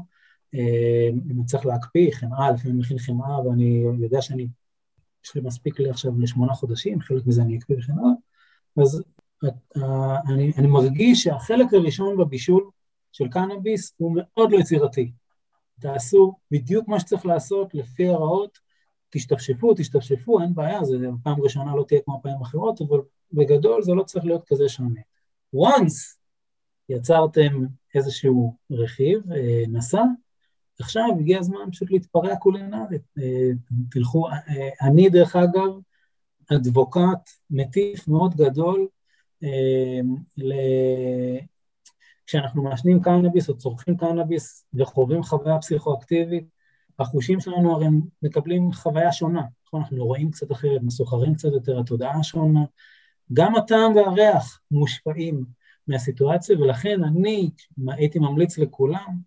[0.54, 4.48] אם אני צריך להקפיא חמאה, לפעמים מכין חמאה ואני יודע שאני,
[5.24, 8.10] יש לי מספיק לי עכשיו לשמונה חודשים, חלק מזה אני אקפיא חמאה,
[8.76, 9.02] אז
[10.28, 12.70] אני, אני מרגיש שהחלק הראשון בבישול
[13.12, 15.12] של קנאביס הוא מאוד לא יצירתי.
[15.82, 18.58] תעשו בדיוק מה שצריך לעשות לפי הרעות,
[19.10, 22.98] תשתפשפו, תשתפשפו, אין בעיה, זה פעם ראשונה לא תהיה כמו פעמים אחרות, אבל
[23.32, 25.00] בגדול זה לא צריך להיות כזה שונה.
[25.56, 26.16] once
[26.88, 30.02] יצרתם איזשהו רכיב, אה, נסע,
[30.80, 33.02] עכשיו הגיע הזמן פשוט להתפרע קולינרית.
[33.18, 33.50] אה,
[33.90, 35.70] תלכו, אה, אני דרך אגב,
[36.52, 38.88] אדבוקט מטיף מאוד גדול.
[42.32, 46.44] כשאנחנו מעשנים קנאביס או צורכים קנאביס וחווים חוויה פסיכואקטיבית,
[46.98, 47.86] החושים שלנו הרי
[48.22, 49.80] מקבלים חוויה שונה, נכון?
[49.80, 52.60] אנחנו רואים קצת אחרת, מסוחרים קצת יותר, התודעה שונה,
[53.32, 55.44] גם הטעם והריח מושפעים
[55.88, 57.50] מהסיטואציה, ולכן אני
[57.88, 59.18] הייתי ממליץ לכולם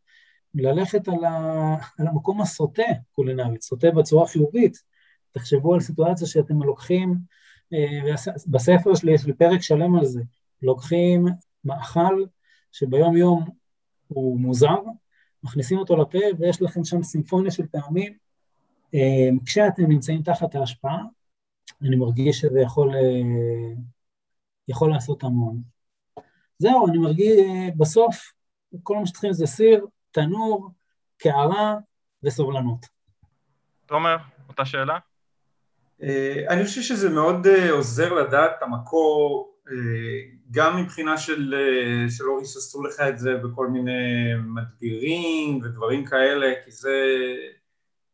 [0.55, 4.83] ללכת על, ה, על המקום הסוטה קולינרית, סוטה בצורה חיובית.
[5.31, 7.15] תחשבו על סיטואציה שאתם לוקחים,
[7.73, 8.15] אה,
[8.47, 10.21] בספר שלי יש לי פרק שלם על זה,
[10.61, 11.25] לוקחים
[11.65, 12.23] מאכל
[12.75, 13.49] שביום יום
[14.07, 14.75] הוא מוזר,
[15.43, 18.13] מכניסים אותו לפה ויש לכם שם סימפוניה של טעמים.
[18.93, 21.03] אה, כשאתם נמצאים תחת ההשפעה,
[21.81, 23.81] אני מרגיש שזה יכול, אה,
[24.67, 25.61] יכול לעשות המון.
[26.57, 27.39] זהו, אני מרגיש,
[27.77, 28.33] בסוף
[28.83, 30.69] כל מה שצריכים זה סיר, תנור,
[31.17, 31.75] קערה
[32.23, 32.85] וסובלנות.
[33.85, 34.17] תומר,
[34.49, 34.97] אותה שאלה?
[36.03, 39.54] אה, אני חושב שזה מאוד אה, עוזר לדעת את המקור, אה,
[40.51, 41.53] גם מבחינה של
[42.09, 46.93] שלא ריססו לך את זה בכל מיני מדבירים ודברים כאלה, כי זה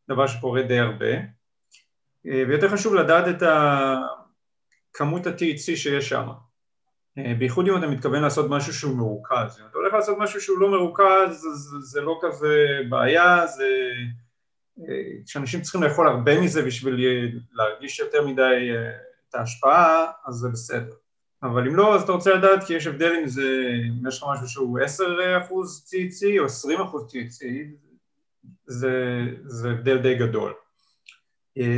[0.10, 1.12] דבר שקורה די הרבה.
[2.26, 3.44] ויותר חשוב לדעת את
[4.94, 6.28] כמות ה-THC שיש שם.
[7.18, 10.60] אה, בייחוד אם אתה מתכוון לעשות משהו שהוא מרוכז, אם אתה הולך לעשות משהו שהוא
[10.60, 13.92] לא מרוכז זה, זה לא כזה בעיה, זה...
[14.80, 16.96] אה, כשאנשים צריכים לאכול הרבה מזה בשביל
[17.52, 18.92] להרגיש יותר מדי אה,
[19.30, 20.96] את ההשפעה, אז זה בסדר.
[21.44, 24.30] אבל אם לא, אז אתה רוצה לדעת כי יש הבדל אם זה, אם יש לך
[24.34, 24.82] משהו שהוא 10%
[25.90, 26.80] THC או 20%
[27.12, 27.46] THC,
[28.66, 30.54] זה, זה הבדל די גדול.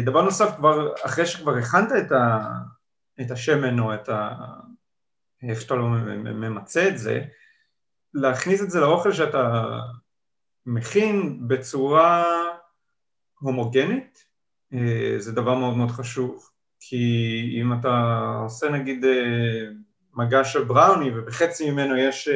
[0.05, 2.49] דבר נוסף, כבר, אחרי שכבר הכנת את, ה,
[3.21, 4.35] את השמן או את ה...
[5.49, 7.21] איך שאתה לא ממצה את זה,
[8.13, 9.63] להכניס את זה לאוכל שאתה
[10.65, 12.23] מכין בצורה
[13.39, 14.25] הומוגנית,
[14.73, 16.49] אה, זה דבר מאוד מאוד חשוב,
[16.89, 19.65] כי אם אתה עושה נגיד אה,
[20.13, 22.29] מגע של בראוני ובחצי ממנו יש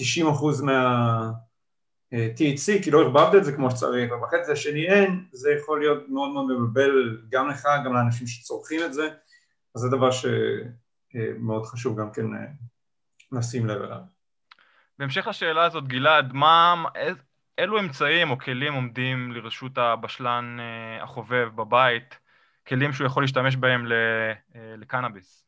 [0.00, 1.30] 90% אה, מה...
[2.12, 6.30] THC, כי לא הרבבת את זה כמו שצריך, ובחצי השני אין, זה יכול להיות מאוד
[6.32, 9.08] מאוד מבלבל גם לך, גם לאנשים שצורכים את זה,
[9.74, 10.26] אז זה דבר ש...
[11.38, 12.46] מאוד חשוב גם כן אה,
[13.32, 14.00] לשים לב אליו.
[14.98, 16.84] בהמשך לשאלה הזאת, גלעד, מה,
[17.58, 22.18] אילו אמצעים או כלים עומדים לרשות הבשלן אה, החובב בבית,
[22.66, 25.46] כלים שהוא יכול להשתמש בהם אה, לקנאביס?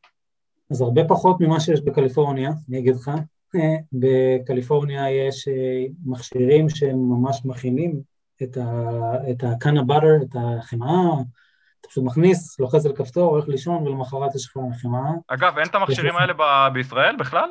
[0.71, 3.11] אז הרבה פחות ממה שיש בקליפורניה, אני אגיד לך.
[3.93, 5.47] בקליפורניה יש
[6.05, 8.01] מכשירים שהם ממש מכינים
[8.43, 8.57] את
[9.43, 11.13] ה-canna butter, את החמאה,
[11.81, 15.11] אתה פשוט מכניס, לוחץ על כפתור, הולך לישון ולמחרת יש לך חמאה.
[15.27, 17.49] אגב, אין את המכשירים האלה ב- בישראל בכלל?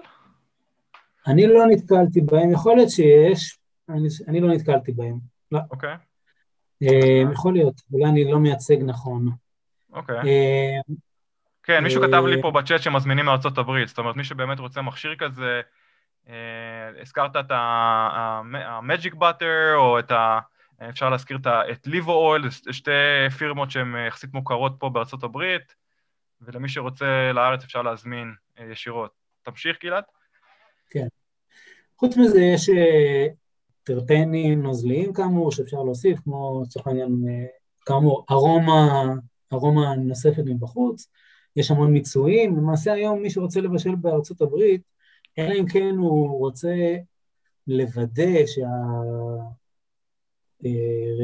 [1.27, 5.19] אני לא נתקלתי בהם, יכול להיות שיש, אני, אני לא נתקלתי בהם.
[5.53, 5.61] לא.
[5.71, 5.95] אוקיי.
[6.83, 9.31] אה, יכול להיות, אולי אני לא מייצג נכון.
[9.97, 10.17] אוקיי.
[10.17, 10.95] אה,
[11.63, 15.17] כן, מישהו כתב לי פה בצ'אט שמזמינים מארצות הברית, זאת אומרת, מי שבאמת רוצה מכשיר
[15.17, 15.61] כזה,
[16.29, 20.39] אה, הזכרת את ה-Magic Butter או את ה...
[20.89, 22.91] אפשר להזכיר את ליבו אויל, שתי
[23.39, 25.75] פירמות שהן אה, יחסית מוכרות פה בארצות הברית,
[26.41, 29.11] ולמי שרוצה לארץ אפשר להזמין אה, ישירות.
[29.43, 30.05] תמשיך, גלעד.
[30.91, 31.07] כן.
[31.99, 33.27] חוץ מזה יש אה,
[33.83, 37.11] טרפנים נוזליים כאמור, שאפשר להוסיף, כמו לצורך העניין,
[37.87, 39.15] כאמור, ארומה,
[39.53, 41.09] ארומה נוספת מבחוץ,
[41.57, 44.83] יש המון מיצויים, למעשה היום מי שרוצה לבשל בארצות הברית,
[45.39, 46.97] אלא אם כן הוא רוצה
[47.67, 48.69] לוודא שה...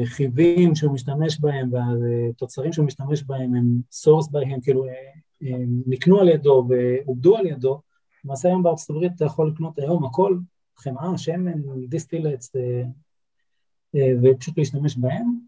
[0.01, 4.85] רכיבים שהוא משתמש בהם והתוצרים שהוא משתמש בהם הם source בהם, כאילו
[5.87, 7.81] נקנו על ידו ועובדו על ידו,
[8.25, 10.37] למעשה היום בארצות הברית אתה יכול לקנות היום הכל,
[10.77, 12.83] חמאה, שמן, דיסטילץ, אה,
[13.95, 15.39] אה, ופשוט להשתמש בהם.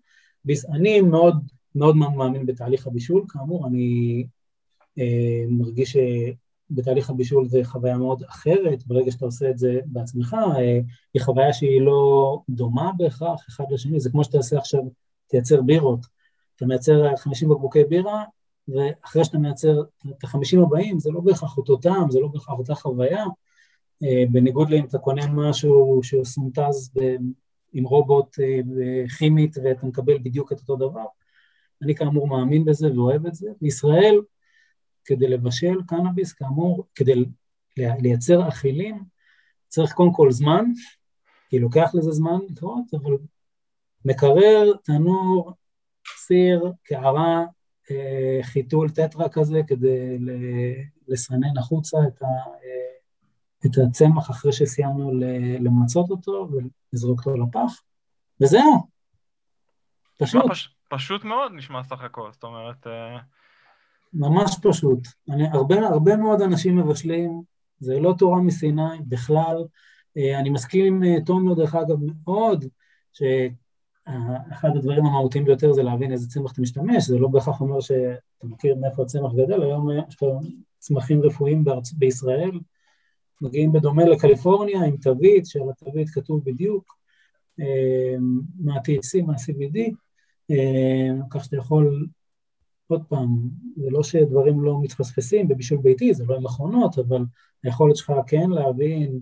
[0.73, 1.35] אני מאוד
[1.75, 4.25] מאוד מאמין בתהליך הבישול, כאמור, אני
[4.99, 5.97] אה, מרגיש
[6.69, 10.79] בתהליך הבישול זה חוויה מאוד אחרת, ברגע שאתה עושה את זה בעצמך, אה,
[11.13, 14.81] היא חוויה שהיא לא דומה בהכרח אחד לשני, זה כמו שאתה עושה עכשיו,
[15.27, 15.99] תייצר בירות,
[16.55, 18.23] אתה מייצר 50 בקבוקי בירה,
[18.67, 22.75] ואחרי שאתה מייצר את ה-50 הבאים, זה לא בהכרח אותו טעם, זה לא בהכרח אותה
[22.75, 23.25] חוויה,
[24.03, 26.91] אה, בניגוד לאם אתה קונה משהו שהוא סונטז
[27.73, 28.35] עם רובוט
[29.17, 31.05] כימית ואתה מקבל בדיוק את אותו דבר.
[31.85, 33.49] אני כאמור מאמין בזה ואוהב את זה.
[33.61, 34.21] בישראל,
[35.05, 37.25] כדי לבשל קנאביס, כאמור, כדי
[37.77, 39.03] לייצר אכילים,
[39.67, 40.65] צריך קודם כל זמן,
[41.49, 43.17] כי לוקח לזה זמן לקרות, אבל
[44.05, 45.53] מקרר, תנור,
[46.17, 47.45] סיר, קערה,
[47.91, 50.17] אה, חיתול טטרה כזה כדי
[51.07, 52.95] לסנן החוצה את, ה, אה,
[53.65, 55.11] את הצמח אחרי שסיימנו
[55.59, 57.83] למצות אותו ולזרוק אותו לפח,
[58.41, 58.95] וזהו.
[60.17, 60.51] פשוט.
[60.51, 62.87] פש, פשוט מאוד נשמע סך הכל, זאת אומרת...
[62.87, 63.17] אה,
[64.13, 64.99] ממש פשוט.
[65.29, 67.41] אני, הרבה, הרבה מאוד אנשים מבשלים,
[67.79, 69.63] זה לא תורה מסיני בכלל.
[70.39, 72.65] אני מסכים עם תומיו, דרך אגב, מאוד,
[73.13, 73.23] ש...
[74.51, 78.43] אחד הדברים המהותיים ביותר זה להבין איזה צמח אתה משתמש, זה לא בהכרח אומר שאתה
[78.43, 80.29] מכיר מאיפה הצמח גדל, היום יש לך
[80.79, 81.93] צמחים רפואיים בארצ...
[81.93, 82.59] בישראל,
[83.41, 86.97] מגיעים בדומה לקליפורניה עם תווית, שעל התווית כתוב בדיוק
[87.59, 88.15] אה,
[88.59, 88.77] מה
[90.51, 92.07] אה, כך שאתה יכול,
[92.87, 93.27] עוד פעם,
[93.75, 97.25] זה לא שדברים לא מתפספסים בבישול ביתי, זה לא עם מכונות, אבל
[97.63, 99.19] היכולת שלך כן להבין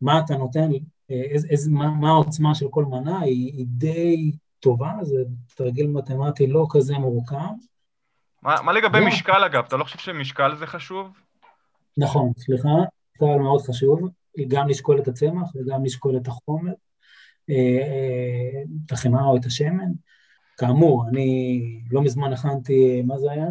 [0.00, 0.70] מה אתה נותן
[1.10, 5.16] איז, איז, מה, מה העוצמה של כל מנה, היא, היא די טובה, זה
[5.54, 7.36] תרגיל מתמטי לא כזה מורכב.
[8.42, 9.06] מה, מה לגבי לא.
[9.06, 9.64] משקל אגב?
[9.68, 11.08] אתה לא חושב שמשקל זה חשוב?
[11.96, 12.68] נכון, סליחה,
[13.14, 14.08] משקל מאוד חשוב,
[14.48, 16.72] גם לשקול את הצמח וגם לשקול את החומר,
[17.50, 19.92] אה, אה, את החמאה או את השמן.
[20.60, 23.48] כאמור, אני לא מזמן הכנתי, מה זה היה?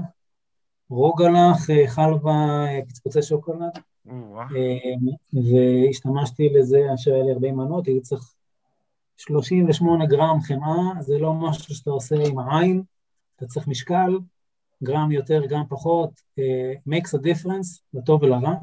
[0.89, 8.33] רוגלח, אה, חלבה, פצפוצי שוקולד, אמ, והשתמשתי לזה, אשר היה לי 40 מנות, הייתי צריך
[9.17, 12.83] 38 גרם חמאה, זה לא משהו שאתה עושה עם העין,
[13.35, 14.19] אתה צריך משקל,
[14.83, 18.53] גרם יותר, גרם פחות, uh, makes a difference, לטוב ולרע,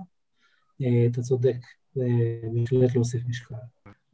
[1.11, 1.57] אתה צודק,
[1.95, 2.07] זה
[2.55, 3.55] בהחלט להוסיף משקל.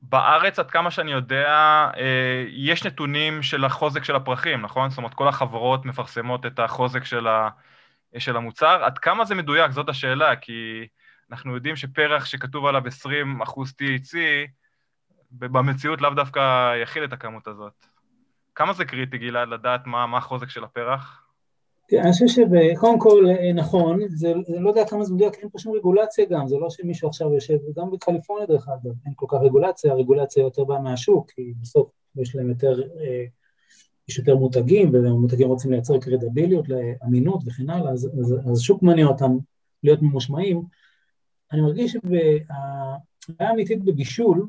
[0.02, 1.48] בארץ, עד כמה שאני יודע,
[1.96, 4.90] אה, יש נתונים של החוזק של הפרחים, נכון?
[4.90, 7.48] זאת אומרת, כל החברות מפרסמות את החוזק של, ה,
[8.18, 8.84] של המוצר.
[8.84, 9.70] עד כמה זה מדויק?
[9.70, 10.86] זאת השאלה, כי
[11.30, 14.16] אנחנו יודעים שפרח שכתוב עליו 20 אחוז THC,
[15.30, 17.86] במציאות לאו דווקא יכיל את הכמות הזאת.
[18.54, 21.21] כמה זה קריטי, גלעד, לדעת מה, מה החוזק של הפרח?
[21.92, 25.58] אני חושב שקודם כל, אה, נכון, זה, זה לא יודע כמה זה מדויק, אין פה
[25.58, 29.38] שום רגולציה גם, זה לא שמישהו עכשיו יושב, גם בקליפורניה דרך אגב, אין כל כך
[29.42, 33.24] רגולציה, הרגולציה יותר באה מהשוק, כי בסוף יש להם יותר, אה,
[34.08, 39.06] יש יותר מותגים, ומותגים רוצים לייצר קרדביליות לאמינות וכן הלאה, אז, אז, אז שוק מניע
[39.06, 39.36] אותם
[39.82, 40.62] להיות ממושמעים,
[41.52, 42.48] אני מרגיש שהבעיה
[43.38, 44.48] האמיתית בבישול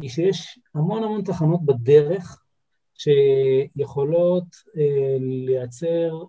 [0.00, 2.42] היא שיש המון המון תחנות בדרך
[2.94, 4.44] שיכולות
[4.76, 6.24] אה, לייצר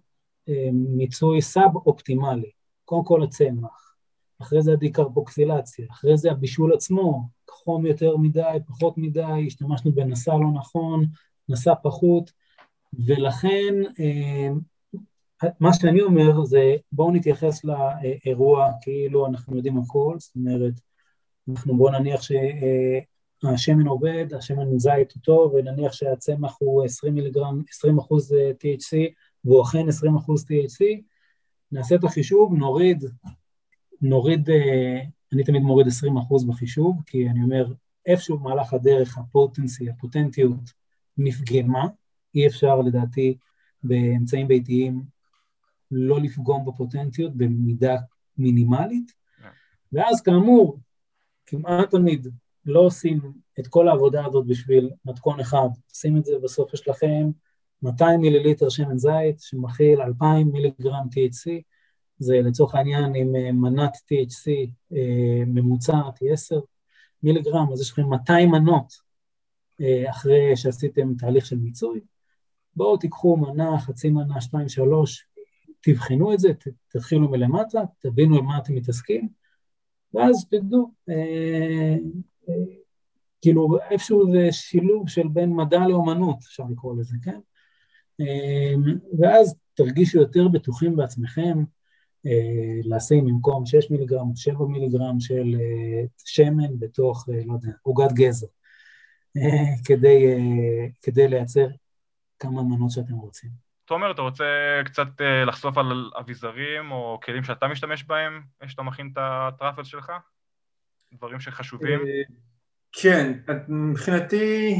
[0.49, 2.51] אה, מיצוי סאב-אופטימלי.
[2.85, 3.95] קודם כל הצמח,
[4.41, 10.51] אחרי זה הדיקרבוקסילציה, אחרי זה הבישול עצמו, חום יותר מדי, פחות מדי, השתמשנו בנסע לא
[10.53, 11.05] נכון,
[11.49, 12.31] נסע פחות,
[13.05, 14.49] ולכן אה,
[15.59, 20.73] מה שאני אומר זה בואו נתייחס לאירוע כאילו אנחנו יודעים הכל, זאת אומרת,
[21.49, 27.99] אנחנו בואו נניח שהשמן עובד, השמן זית הוא טוב, ונניח שהצמח הוא 20 מיליגרם, 20
[27.99, 29.13] אחוז THC,
[29.45, 31.01] והוא אכן 20 אחוז THC,
[31.71, 33.03] נעשה את החישוב, נוריד,
[34.01, 34.49] נוריד,
[35.33, 37.73] אני תמיד מוריד 20 אחוז בחישוב, כי אני אומר,
[38.05, 40.73] איפשהו במהלך הדרך הפוטנסי, הפוטנטיות
[41.17, 41.87] נפגמה,
[42.35, 43.37] אי אפשר לדעתי
[43.83, 45.03] באמצעים ביתיים
[45.91, 47.95] לא לפגום בפוטנטיות במידה
[48.37, 49.11] מינימלית.
[49.93, 50.79] ואז כאמור,
[51.45, 52.27] כמעט תמיד
[52.65, 53.21] לא עושים
[53.59, 57.31] את כל העבודה הזאת בשביל מתכון אחד, עושים את זה בסוף יש לכם
[57.83, 61.61] 200 מיליליטר שמן זית שמכיל 2,000 מיליגרם THC,
[62.17, 66.59] זה לצורך העניין עם אה, מנת THC אה, ממוצעת היא 10
[67.23, 68.93] מיליגרם, אז יש לכם 200 מנות
[69.81, 71.99] אה, אחרי שעשיתם תהליך של מיצוי,
[72.75, 75.27] בואו תיקחו מנה, חצי מנה, שתיים, שלוש,
[75.81, 76.49] תבחנו את זה,
[76.87, 79.29] תתחילו מלמטה, תבינו עם מה אתם מתעסקים,
[80.13, 81.95] ואז תדעו, אה,
[82.49, 82.53] אה,
[83.41, 87.39] כאילו איפשהו זה שילוב של בין מדע לאומנות, אפשר לקרוא לזה, כן?
[88.21, 88.73] אה,
[89.19, 91.63] ואז תרגישו יותר בטוחים בעצמכם,
[92.25, 97.71] אה, לשים במקום 6 מיליגרם או 7 מיליגרם של אה, שמן בתוך, אה, לא יודע,
[97.81, 98.47] עוגת גזר,
[99.85, 100.25] כדי,
[101.01, 101.67] כדי לייצר
[102.39, 103.49] כמה מנות שאתם רוצים.
[103.85, 104.45] תומר, אתה רוצה
[104.85, 105.07] קצת
[105.47, 110.11] לחשוף על אביזרים או כלים שאתה משתמש בהם, כשאתה מכין את הטראפל שלך?
[111.13, 111.99] דברים שחשובים?
[112.91, 114.75] כן, מבחינתי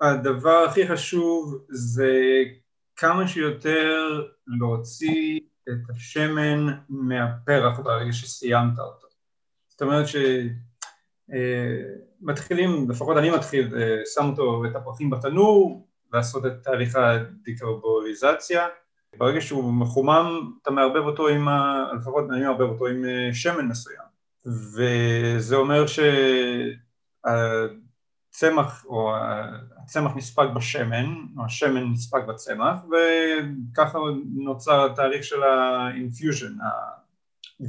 [0.00, 2.14] הדבר הכי חשוב זה
[3.00, 9.06] כמה שיותר להוציא את השמן מהפרח ברגע שסיימת אותו.
[9.68, 10.16] זאת אומרת ש...
[12.20, 13.74] מתחילים, לפחות אני מתחיל,
[14.14, 18.66] שם אותו, את הפרחים בתנור, לעשות את תהליך הדיקרבוקסילציה,
[19.16, 21.84] ברגע שהוא מחומם אתה מערבב אותו עם, ה...
[22.00, 24.04] לפחות אני מערבב אותו עם שמן מסוים
[24.46, 25.84] וזה אומר
[28.32, 29.12] שהצמח או
[29.82, 33.98] הצמח נספג בשמן או השמן נספג בצמח וככה
[34.34, 36.52] נוצר התהליך של ה infusion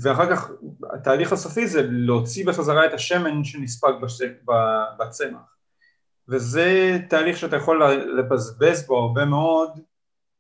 [0.02, 0.52] ואחר כך
[0.94, 3.92] התהליך הסופי זה להוציא בחזרה את השמן שנספג
[5.00, 5.56] בצמח.
[6.28, 7.84] וזה תהליך שאתה יכול
[8.20, 9.80] לבזבז בו הרבה מאוד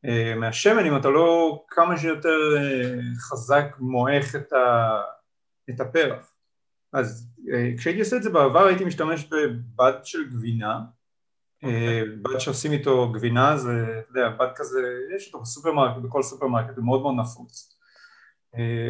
[0.05, 4.53] אה, מהשמן אם אתה לא כמה שיותר אה, חזק מועך את,
[5.69, 6.30] את הפרח
[6.93, 11.65] אז אה, כשהייתי עושה את זה בעבר הייתי משתמש בבד של גבינה okay.
[11.65, 12.05] אוקיי.
[12.21, 14.79] בד שעושים איתו גבינה זה, אתה יודע, בד כזה,
[15.15, 17.71] יש אותו בסופרמרקט, בכל סופרמרקט, הוא מאוד מאוד נפוץ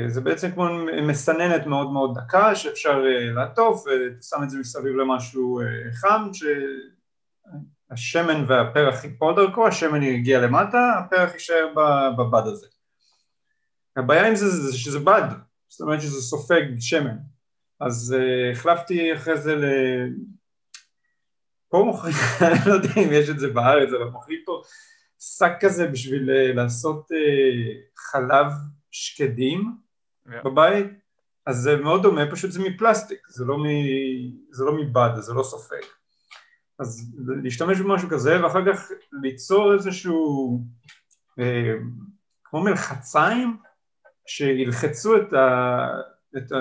[0.08, 0.66] זה בעצם כמו
[1.08, 3.04] מסננת מאוד מאוד דקה שאפשר
[3.36, 5.62] לעטוף ושם את זה מסביב למשהו
[5.94, 6.30] חם
[7.94, 11.74] שהשמן והפרח ייפול דרכו, השמן יגיע למטה, הפרח יישאר
[12.18, 12.68] בבד הזה.
[13.98, 15.28] הבעיה עם זה זה שזה בד,
[15.68, 17.18] זאת אומרת שזה סופג שמן.
[17.82, 19.66] אז uh, החלפתי אחרי זה ל...
[21.70, 22.14] פה מוכרים,
[22.48, 24.62] אני לא יודע אם יש את זה בארץ, אבל מוכרים פה
[25.20, 28.52] שק כזה בשביל uh, לעשות uh, חלב
[28.92, 29.76] שקדים
[30.28, 30.32] yeah.
[30.46, 30.88] בבית,
[31.46, 33.64] אז זה מאוד דומה, פשוט זה מפלסטיק, זה לא, מ...
[34.52, 35.82] זה לא מבד, זה לא סופג.
[36.80, 37.14] אז
[37.44, 38.92] להשתמש במשהו כזה ואחר כך
[39.24, 40.60] ליצור איזשהו
[41.40, 41.74] אה,
[42.44, 43.58] כמו מלחציים
[44.26, 45.88] שילחצו את, ה,
[46.38, 46.52] את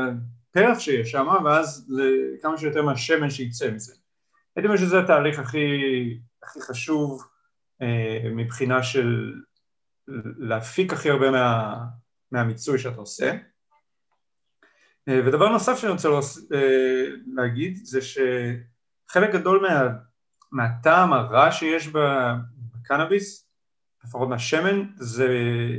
[0.51, 1.93] הפרח שיש שם ואז
[2.43, 3.95] כמה שיותר מהשמן שיצא מזה.
[4.57, 5.69] הייתי אומר שזה התהליך הכי,
[6.43, 7.23] הכי חשוב
[7.83, 9.35] אה, מבחינה של
[10.39, 11.77] להפיק הכי הרבה מה,
[12.33, 13.33] מהמיצוי שאתה עושה.
[15.09, 16.09] אה, ודבר נוסף שאני רוצה
[16.55, 19.89] אה, להגיד זה שחלק גדול מה,
[20.53, 23.51] מהטעם הרע שיש בקנאביס,
[24.05, 25.29] לפחות מהשמן, זה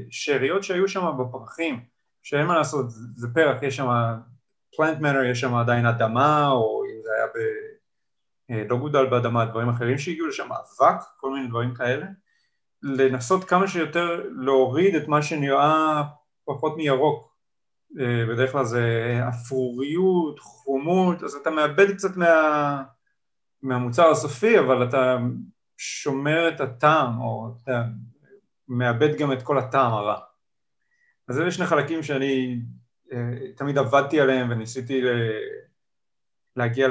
[0.09, 1.86] שאריות שהיו שם בפרחים,
[2.24, 3.88] שאין מה לעשות, זה פרח, יש שם
[4.78, 7.38] פלנט מנר, יש שם עדיין אדמה, או אם זה היה ב...
[8.69, 12.05] לא גודל באדמה, דברים אחרים שהגיעו לשם, אבק, כל מיני דברים כאלה,
[12.84, 16.03] לנסות כמה שיותר להוריד את מה שנראה
[16.45, 17.36] פחות מירוק,
[17.99, 22.84] אה, בדרך כלל זה אפרוריות, חומות, אז אתה מאבד קצת מה...
[23.61, 25.17] מהמוצר הסופי, אבל אתה
[25.78, 27.84] שומר את הטעם, או אתה
[28.67, 30.19] מאבד גם את כל הטעם הרע.
[31.28, 32.61] אז אלה שני חלקים שאני
[33.55, 35.01] תמיד עבדתי עליהם וניסיתי
[36.55, 36.88] להגיע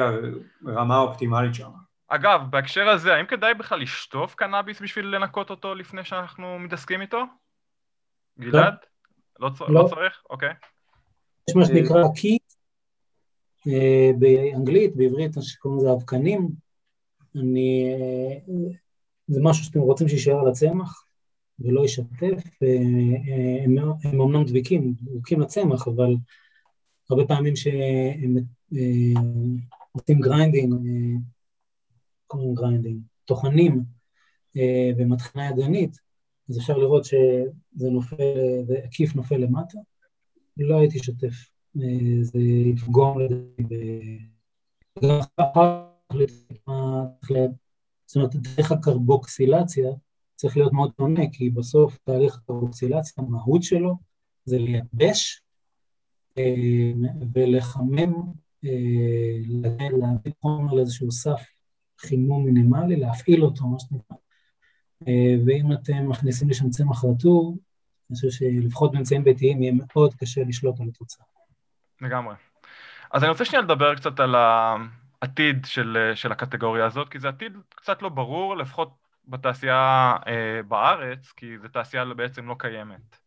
[0.62, 1.70] לרמה האופטימלית שם.
[2.08, 7.22] אגב, בהקשר הזה, האם כדאי בכלל לשטוף קנאביס בשביל לנקות אותו לפני שאנחנו מתעסקים איתו?
[8.40, 8.74] גלעד?
[9.40, 9.82] לא, לא, לא.
[9.82, 10.22] לא צריך?
[10.30, 10.52] אוקיי.
[11.48, 12.52] יש מה שנקרא קיט,
[13.66, 16.48] אה, באנגלית, בעברית, שקוראים לזה אבקנים,
[17.36, 18.72] אני, אה,
[19.26, 21.04] זה משהו שאתם רוצים שיישאר על הצמח
[21.60, 26.16] ולא יישטף, אה, הם, הם אומנם דביקים, דבוקים לצמח, אבל
[27.10, 28.36] הרבה פעמים שהם
[29.92, 30.74] עושים grinding,
[32.26, 33.84] קוראים grinding, טוחנים
[34.96, 35.98] במטחנה ידנית,
[36.48, 38.16] אז אפשר לראות שזה נופל,
[38.66, 39.78] זה הקיף נופל למטה,
[40.56, 41.50] לא הייתי שוטף.
[42.22, 44.18] זה יפגום לדעתי,
[44.98, 45.20] וגם
[48.06, 49.90] זאת אומרת, דרך הקרבוקסילציה
[50.40, 53.96] צריך להיות מאוד שונה, כי בסוף תהליך הקרבוקסילציה, המהות שלו
[54.44, 55.42] זה לייבש
[56.38, 56.92] אה,
[57.34, 58.12] ולחמם,
[58.64, 61.40] אה, להביא חומר לאיזשהו סף
[62.00, 64.16] חימום מינימלי, להפעיל אותו, מה שנקרא.
[65.08, 67.58] אה, ואם אתם מכניסים לשם צמח רטור,
[68.10, 71.24] אני חושב שלפחות באמצעים ביתיים יהיה מאוד קשה לשלוט על התוצאה.
[72.00, 72.34] לגמרי.
[73.10, 77.52] אז אני רוצה שנייה לדבר קצת על העתיד של, של הקטגוריה הזאת, כי זה עתיד
[77.74, 83.18] קצת לא ברור, לפחות בתעשייה אה, בארץ, כי זו תעשייה בעצם לא קיימת.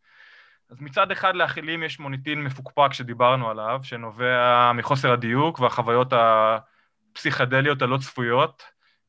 [0.70, 7.98] אז מצד אחד לאכילים יש מוניטין מפוקפק שדיברנו עליו, שנובע מחוסר הדיוק והחוויות הפסיכדליות הלא
[7.98, 8.64] צפויות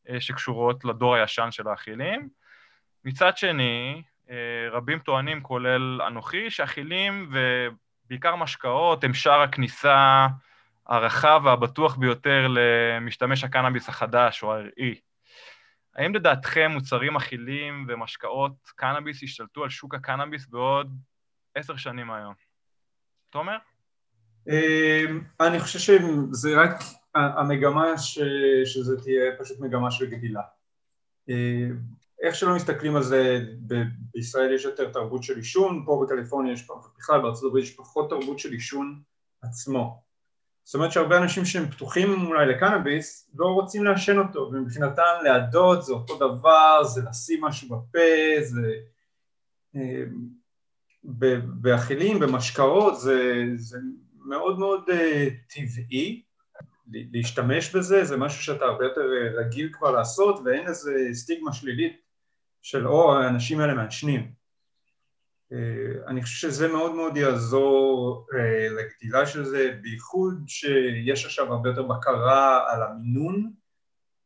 [0.08, 2.28] אה, שקשורות לדור הישן של האכילים.
[3.04, 7.30] מצד שני, אה, רבים טוענים, כולל אנוכי, שאכילים
[8.08, 10.26] בעיקר משקאות הם שער הכניסה
[10.86, 15.00] הרחב והבטוח ביותר למשתמש הקנאביס החדש או הראי.
[15.96, 20.96] האם לדעתכם מוצרים אכילים ומשקאות קנאביס ישתלטו על שוק הקנאביס בעוד
[21.54, 22.34] עשר שנים היום?
[23.30, 23.56] תומר?
[24.48, 26.80] אמ, אני חושב שזה רק
[27.14, 28.18] המגמה ש...
[28.64, 30.42] שזה תהיה פשוט מגמה של גדילה.
[31.28, 31.78] אמ,
[32.22, 33.82] איך שלא מסתכלים על זה, ב-
[34.14, 36.66] בישראל יש יותר תרבות של עישון, פה בקליפורניה יש,
[36.98, 39.02] בכלל בארצות הברית יש פחות תרבות של עישון
[39.42, 40.03] עצמו.
[40.64, 45.92] זאת אומרת שהרבה אנשים שהם פתוחים אולי לקנאביס לא רוצים לעשן אותו ומבחינתם לידות זה
[45.92, 47.98] אותו דבר, זה לשים משהו בפה,
[48.40, 48.72] זה
[49.76, 50.04] אה,
[51.60, 53.78] באכילים, במשקאות, זה, זה
[54.24, 56.22] מאוד מאוד uh, טבעי
[56.92, 59.00] להשתמש בזה, זה משהו שאתה הרבה יותר
[59.36, 62.00] רגיל כבר לעשות ואין איזה סטיגמה שלילית
[62.62, 64.20] של או האנשים האלה מעשנים.
[64.20, 64.43] אה,
[66.06, 71.82] אני חושב שזה מאוד מאוד יעזור אה, לגדילה של זה, בייחוד שיש עכשיו הרבה יותר
[71.82, 73.52] בקרה על המינון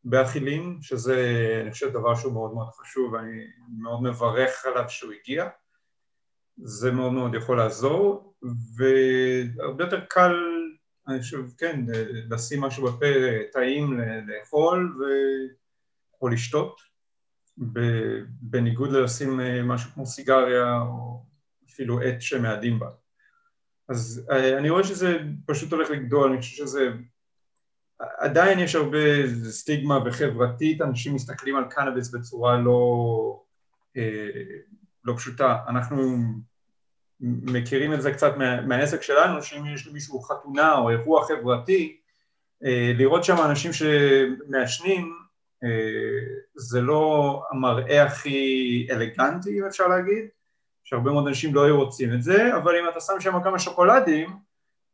[0.05, 1.22] באכילים, שזה
[1.62, 3.45] אני חושב דבר שהוא מאוד מאוד חשוב ואני
[3.79, 5.49] מאוד מברך עליו שהוא הגיע,
[6.62, 8.35] זה מאוד מאוד יכול לעזור
[8.76, 10.35] והרבה יותר קל,
[11.09, 11.85] אני חושב, כן,
[12.31, 13.07] לשים משהו בפה
[13.53, 15.03] טעים לאכול ו...
[16.22, 16.81] או לשתות
[18.41, 21.23] בניגוד ללשים אה, משהו כמו סיגריה או
[21.71, 22.89] אפילו עט שמאדים בה.
[23.89, 26.91] אז אה, אני רואה שזה פשוט הולך לגדול, אני חושב שזה...
[28.19, 28.99] עדיין יש הרבה
[29.45, 33.43] סטיגמה וחברתית, אנשים מסתכלים על קנאביס בצורה לא,
[33.97, 34.29] אה,
[35.05, 35.59] לא פשוטה.
[35.69, 36.17] אנחנו
[37.21, 42.01] מכירים את זה קצת מה, מהעסק שלנו, שאם יש למישהו חתונה או אירוע חברתי,
[42.95, 45.28] לראות שם אנשים שמעשנים
[46.55, 50.29] זה לא המראה הכי אלגנטי אם אפשר להגיד,
[50.85, 54.49] שהרבה מאוד אנשים לא היו רוצים את זה, אבל אם אתה שם שם כמה שוקולדים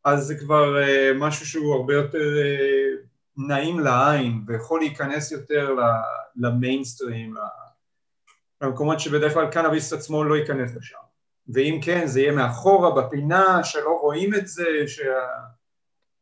[0.05, 2.95] אז זה כבר אה, משהו שהוא הרבה יותר אה,
[3.37, 5.75] נעים לעין ויכול להיכנס יותר
[6.35, 7.35] למיינסטרים,
[8.61, 10.97] למקומות שבדרך כלל קנאביס עצמו לא ייכנס לשם
[11.53, 15.27] ואם כן זה יהיה מאחורה בפינה שלא רואים את זה, שה...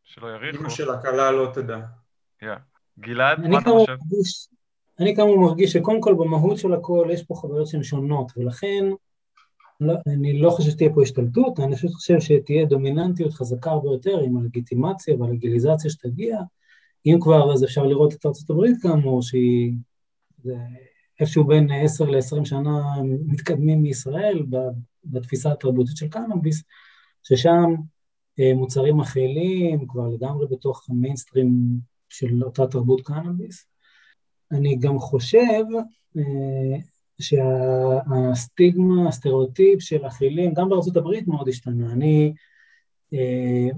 [0.03, 1.79] שלא יריחו, של הכלה לא תדע.
[2.41, 2.72] Yeah.
[2.99, 3.91] גלעד, מה אתה חושב?
[3.91, 4.47] מרגיש,
[4.99, 8.85] אני כמה מרגיש שקודם כל במהות של הכל יש פה חוויות שהן שונות, ולכן
[9.79, 14.19] לא, אני לא חושב שתהיה פה השתלטות, אני פשוט חושב שתהיה דומיננטיות חזקה הרבה יותר
[14.19, 16.37] עם הלגיטימציה והלגיליזציה שתגיע.
[17.05, 19.73] אם כבר, אז אפשר לראות את ארה"ב כאמור, שהיא
[21.19, 24.45] איפשהו בין 10 ל-20 שנה מתקדמים מישראל
[25.05, 26.63] בתפיסה התרבותית של קנאביס,
[27.23, 27.75] ששם
[28.39, 31.49] אה, מוצרים מכילים כבר לגמרי בתוך המיינסטרים
[32.13, 33.65] של אותה תרבות קנאביס.
[34.51, 35.63] אני גם חושב
[36.17, 36.77] אה,
[37.21, 41.93] שהסטיגמה, הסטריאוטיפ של אכילים, גם בארצות הברית מאוד השתנה.
[41.93, 42.33] אני,
[43.13, 43.69] אה,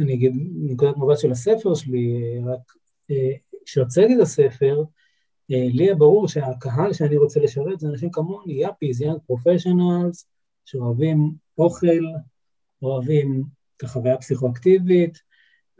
[0.00, 2.72] אני אגיד מנקודת מבט של הספר שלי, רק
[3.10, 3.32] אה,
[3.66, 4.82] כשהוצאתי את הספר,
[5.48, 10.26] לי היה ברור שהקהל שאני רוצה לשרת זה אנשים כמוני, יאפיז, young professionals,
[10.64, 12.04] שאוהבים אוכל,
[12.82, 13.44] אוהבים
[13.76, 15.18] את החוויה הפסיכואקטיבית,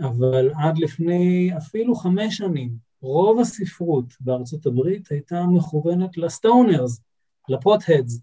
[0.00, 2.70] אבל עד לפני אפילו חמש שנים,
[3.02, 7.00] רוב הספרות בארצות הברית הייתה מכוונת ל stoners,
[7.48, 8.20] ל potheads,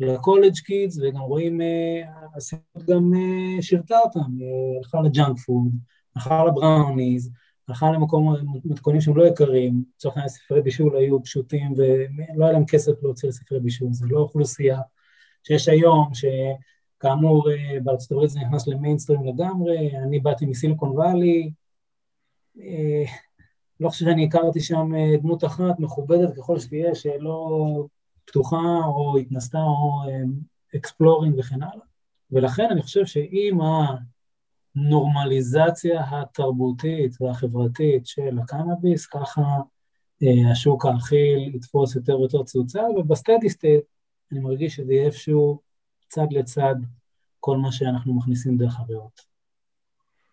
[0.00, 5.38] ל college kids, וגם רואים, uh, הספרות גם uh, שירתה אותם, uh, הלכה ל junk
[5.38, 5.72] food,
[6.16, 7.30] הלכה לבראוניז,
[7.68, 12.66] הלכה למקום, מתכונים שהם לא יקרים, לצורך העניין ספרי בישול היו פשוטים ולא היה להם
[12.66, 14.80] כסף להוציא לספרי בישול, זה לא אוכלוסייה
[15.42, 16.24] שיש היום, ש...
[17.00, 21.50] כאמור, אה, בארצות הברית זה נכנס למיינסטרים לגמרי, אני באתי מסיליקון וואלי,
[22.60, 23.04] אה,
[23.80, 27.86] לא חושב שאני הכרתי שם אה, דמות אחת מכובדת ככל שתהיה, שלא
[28.24, 30.02] פתוחה או התנסתה או
[30.76, 31.84] exploring וכן הלאה.
[32.30, 33.58] ולכן אני חושב שאם
[34.76, 39.42] הנורמליזציה התרבותית והחברתית של הקנאביס, ככה
[40.52, 43.48] השוק האכיל יתפוס יותר ויותר תצוצה, ובסטדי
[44.32, 45.60] אני מרגיש שזה יהיה איפשהו
[46.08, 46.74] צד לצד
[47.40, 49.20] כל מה שאנחנו מכניסים דרך הריאות.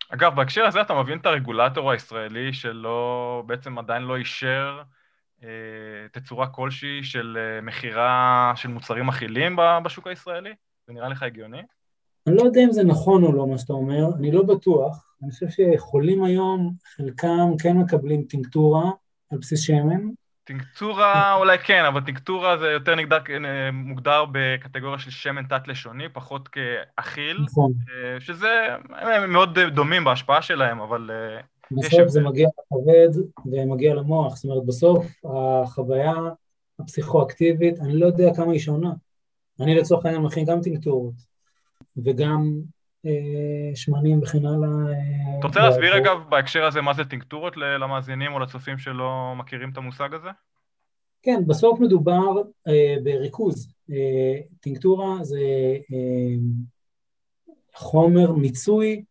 [0.09, 4.81] אגב, בהקשר הזה אתה מבין את הרגולטור הישראלי שלא, בעצם עדיין לא אישר
[5.43, 5.49] אה,
[6.11, 10.53] תצורה כלשהי של אה, מכירה של מוצרים אכילים בשוק הישראלי?
[10.87, 11.61] זה נראה לך הגיוני?
[12.27, 15.15] אני לא יודע אם זה נכון או לא מה שאתה אומר, אני לא בטוח.
[15.23, 18.91] אני חושב שחולים היום, חלקם כן מקבלים טינקטורה
[19.31, 20.09] על בסיס שמן,
[20.43, 26.47] טינקטורה אולי כן, אבל טינקטורה זה יותר נגדר, אה, מוגדר בקטגוריה של שמן תת-לשוני, פחות
[26.47, 27.73] כאכיל, נכון.
[27.89, 31.11] אה, שזה, הם מאוד דומים בהשפעה שלהם, אבל...
[31.11, 31.41] אה,
[31.71, 36.13] בסוף זה מגיע לכבד ומגיע למוח, זאת אומרת בסוף החוויה
[36.79, 38.91] הפסיכואקטיבית, אני לא יודע כמה היא שונה.
[39.59, 41.13] אני לצורך העניין מכין גם טינקטורות
[41.97, 42.61] וגם
[43.75, 44.69] שמנים וכן הלאה.
[44.69, 49.69] אה, אתה רוצה להסביר רגע בהקשר הזה מה זה טינקטורות למאזינים או לצופים שלא מכירים
[49.71, 50.29] את המושג הזה?
[51.21, 53.73] כן, בסוף מדובר אה, בריכוז.
[53.91, 55.41] אה, טינקטורה זה
[55.93, 56.35] אה,
[57.75, 59.03] חומר מיצוי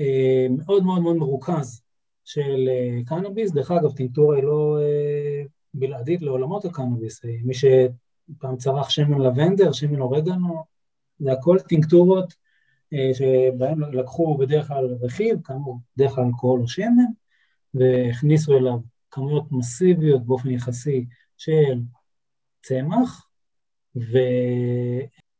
[0.00, 1.82] אה, מאוד מאוד מאוד מרוכז
[2.24, 3.52] של אה, קנאביס.
[3.52, 5.42] דרך אגב, טינקטורה היא לא אה,
[5.74, 7.24] בלעדית לעולמות הקנאביס.
[7.24, 10.64] אה, מי שפעם צרך שמן לבנדר, שמן אורגנו,
[11.18, 12.34] זה הכל טינקטורות
[13.12, 17.04] שבהם לקחו בדרך כלל רכיב, כאמור, בדרך כלל אלכוהול או שמן,
[17.74, 18.78] והכניסו אליו
[19.10, 21.80] כמויות מסיביות באופן יחסי של
[22.62, 23.28] צמח,
[23.96, 24.18] ו...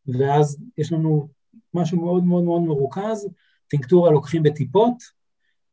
[0.07, 1.29] ואז יש לנו
[1.75, 3.29] משהו מאוד מאוד מאוד מרוכז,
[3.69, 4.95] טינקטורה לוקחים בטיפות,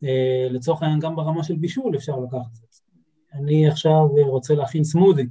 [0.03, 2.81] אה, לצורך העניין גם ברמה של בישול אפשר לקחת את זה.
[3.33, 5.27] אני עכשיו רוצה להכין סמודי,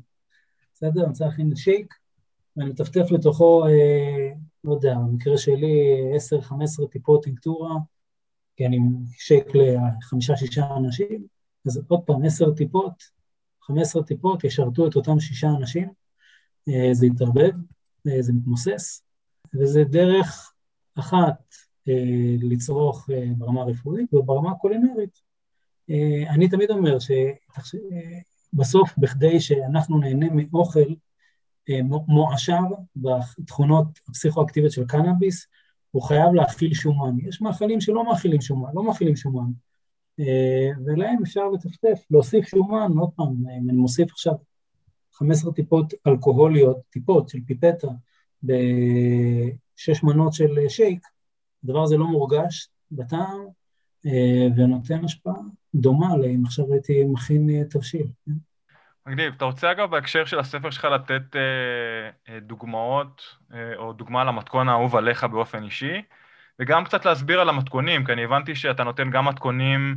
[0.75, 1.01] בסדר?
[1.01, 1.95] אני רוצה להכין שייק,
[2.57, 4.33] ואני מטפטף לתוכו, אה,
[4.65, 5.97] לא יודע, במקרה שלי
[6.85, 7.75] 10-15 טיפות טינקטורה,
[8.57, 8.79] כי אני
[9.19, 11.27] שייק לחמישה-שישה אנשים,
[11.67, 12.93] אז עוד פעם, 10 טיפות,
[13.63, 15.89] 15 טיפות ישרתו את אותם שישה אנשים,
[16.69, 17.53] אה, זה יתערבב,
[18.07, 19.03] אה, זה מתמוסס,
[19.55, 20.53] וזה דרך
[20.95, 21.55] אחת
[21.89, 23.09] אה, לצרוך
[23.39, 25.31] ברמה הרפואית וברמה הקולינרית.
[26.31, 30.95] אני תמיד אומר שבסוף, בכדי שאנחנו נהנה מאוכל
[32.09, 32.61] מועשר
[32.97, 35.47] בתכונות הפסיכואקטיביות של קנאביס,
[35.91, 37.17] הוא חייב להכיל שומן.
[37.23, 39.51] יש מאכלים שלא מאכילים שומן, לא מאכילים שומן.
[40.87, 44.35] ולהם אפשר לטפטף, להוסיף שומן, עוד פעם, אם אני מוסיף עכשיו
[45.13, 47.89] 15 טיפות אלכוהוליות, טיפות של פיפטה,
[48.43, 51.07] בשש מנות של שייק,
[51.65, 53.47] הדבר הזה לא מורגש בטעם
[54.07, 55.41] אה, ונותן השפעה
[55.75, 58.07] דומה לאם עכשיו הייתי מכין אה, תבשיל.
[58.27, 58.33] כן?
[59.11, 59.35] מגניב.
[59.37, 61.41] אתה רוצה אגב בהקשר של הספר שלך לתת אה,
[62.29, 63.23] אה, דוגמאות,
[63.55, 66.03] אה, או דוגמה למתכון האהוב עליך באופן אישי,
[66.59, 69.97] וגם קצת להסביר על המתכונים, כי אני הבנתי שאתה נותן גם מתכונים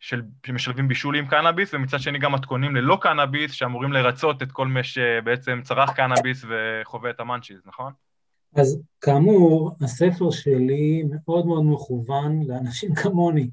[0.00, 4.68] של, שמשלבים בישול עם קנאביס, ומצד שני גם מתכונים ללא קנאביס, שאמורים לרצות את כל
[4.68, 7.92] מי שבעצם צרך קנאביס וחווה את ה munchies, נכון?
[8.56, 13.50] אז כאמור, הספר שלי מאוד מאוד מכוון לאנשים כמוני,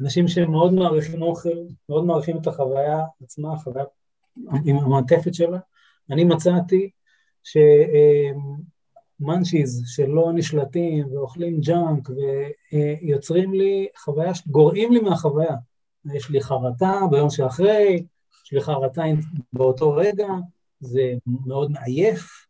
[0.00, 1.48] אנשים שמאוד מעריכים אוכל,
[1.88, 3.84] מאוד מעריכים את החוויה עצמה, החוויה
[4.64, 5.58] עם המעטפת שלה.
[6.10, 6.90] אני מצאתי
[9.20, 12.08] ש munchies שלא נשלטים ואוכלים junk
[12.72, 15.56] ויוצרים לי חוויה, גורעים לי מהחוויה.
[16.14, 18.04] יש לי חרטה ביום שאחרי,
[18.44, 19.02] יש לי חרטה
[19.52, 20.28] באותו רגע,
[20.80, 22.46] זה מאוד מעייף,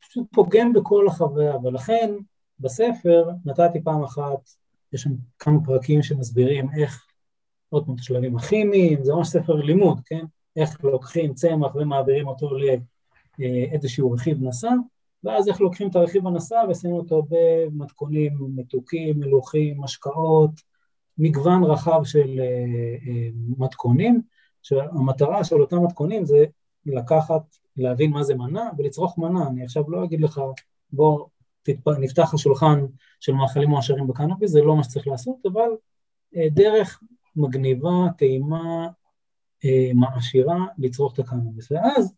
[0.00, 2.10] פשוט פוגם בכל החוויה, ולכן
[2.60, 4.50] בספר נתתי פעם אחת,
[4.92, 7.06] יש שם כמה פרקים שמסבירים איך,
[7.68, 10.24] עוד פעם, את השלבים הכימיים, זה ממש ספר לימוד, כן?
[10.56, 12.50] איך לוקחים צמח ומעבירים אותו
[13.38, 14.70] לאיזשהו רכיב נשא,
[15.24, 20.50] ואז איך לוקחים את הרכיב הנשא ושמים אותו במתכונים מתוקים, מלוכים, משקאות,
[21.18, 22.44] מגוון רחב של אה,
[23.06, 23.28] אה,
[23.58, 24.22] מתכונים,
[24.62, 26.44] שהמטרה של אותם מתכונים זה
[26.86, 27.42] לקחת,
[27.76, 29.48] להבין מה זה מנה ולצרוך מנה.
[29.48, 30.40] אני עכשיו לא אגיד לך,
[30.92, 31.26] בוא
[31.62, 31.88] תתפ...
[31.88, 32.86] נפתח השולחן
[33.20, 35.68] של מאכלים מועשרים בקנאביס, זה לא מה שצריך לעשות, אבל
[36.36, 37.02] אה, דרך
[37.36, 38.88] מגניבה, טעימה,
[39.94, 41.72] מעשירה, לצרוך את הקנאביס.
[41.72, 42.14] ואז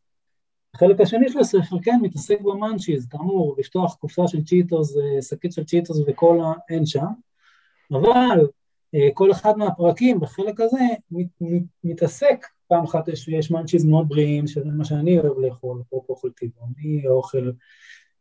[0.75, 5.99] החלק השני של הספר, כן, מתעסק במאנצ'יז, כאמור, לפתוח קופסה של צ'יטוס, שקית של צ'יטוס
[6.07, 7.07] וקולה, אין שם,
[7.91, 8.47] אבל
[8.95, 14.09] אה, כל אחד מהפרקים בחלק הזה מת, מת, מתעסק, פעם אחת יש, יש מאנצ'יז מאוד
[14.09, 17.51] בריאים, שזה מה שאני אוהב לאכול, אפרופו אוכל טבעוני, אוכל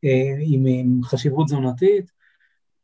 [0.03, 2.11] אה, עם, עם חשיבות תזונתית,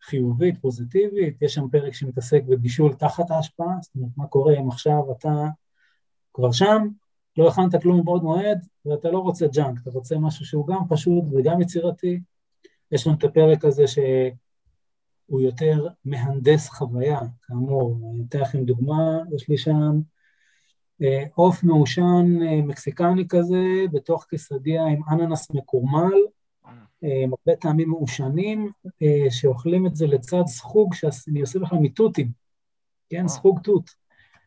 [0.02, 5.12] חיובית, פוזיטיבית, יש שם פרק שמתעסק בבישול תחת ההשפעה, זאת אומרת, מה קורה אם עכשיו
[5.12, 5.48] אתה
[6.34, 6.88] כבר שם,
[7.38, 11.24] לא הכנת כלום מבעוד מועד, ואתה לא רוצה ג'אנק, אתה רוצה משהו שהוא גם פשוט
[11.32, 12.20] וגם יצירתי.
[12.92, 14.00] יש לנו את הפרק הזה ש...
[15.32, 20.00] הוא יותר מהנדס חוויה, כאמור, אני אתן לכם דוגמה, יש לי שם
[21.02, 26.14] אה, עוף מעושן אה, מקסיקני כזה, בתוך קסדיה עם אננס מקורמל,
[27.04, 28.70] אה, הרבה טעמים מעושנים,
[29.30, 32.32] שאוכלים את זה לצד סחוג שאני עושה בכלל מתותים,
[33.10, 34.01] כן, סחוג תות.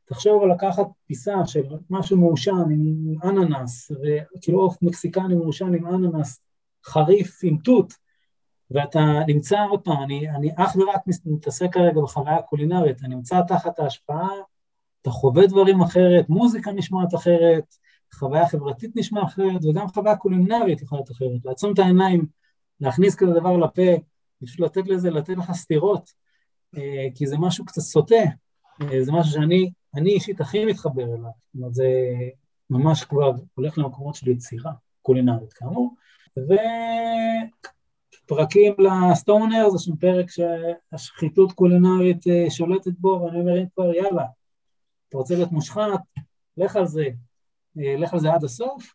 [0.04, 6.40] תחשוב על לקחת פיסה של משהו מעושן עם אננס, וכאילו עוף מקסיקני מעושן עם אננס
[6.84, 7.94] חריף עם תות,
[8.70, 13.78] ואתה נמצא, עוד פעם, אני, אני אך ורק מתעסק כרגע בחוויה קולינרית, אני נמצא תחת
[13.78, 14.28] ההשפעה,
[15.02, 17.64] אתה חווה דברים אחרת, מוזיקה נשמעת אחרת,
[18.14, 21.44] חוויה חברתית נשמעת אחרת, וגם חוויה קולינרית יכולה להיות אחרת.
[21.44, 22.26] לעצום את העיניים,
[22.80, 23.82] להכניס כזה דבר לפה,
[24.44, 26.10] פשוט לתת לזה, לתת לך סטירות,
[26.76, 28.24] אה, כי זה משהו קצת סוטה,
[29.00, 31.88] זה משהו שאני אני אישית הכי מתחבר אליו, זאת אומרת, זה
[32.70, 34.72] ממש כבר הולך למקומות של יצירה
[35.02, 35.94] קולינרית כאמור,
[36.38, 36.54] ו...
[38.26, 44.24] פרקים לסטונר, זה שם פרק שהשחיתות קולינרית אה, שולטת בו, ואני אומר, אם כבר יאללה,
[45.08, 46.00] אתה רוצה להיות מושחת,
[46.56, 47.04] לך על זה,
[47.78, 48.94] אה, לך על זה עד הסוף,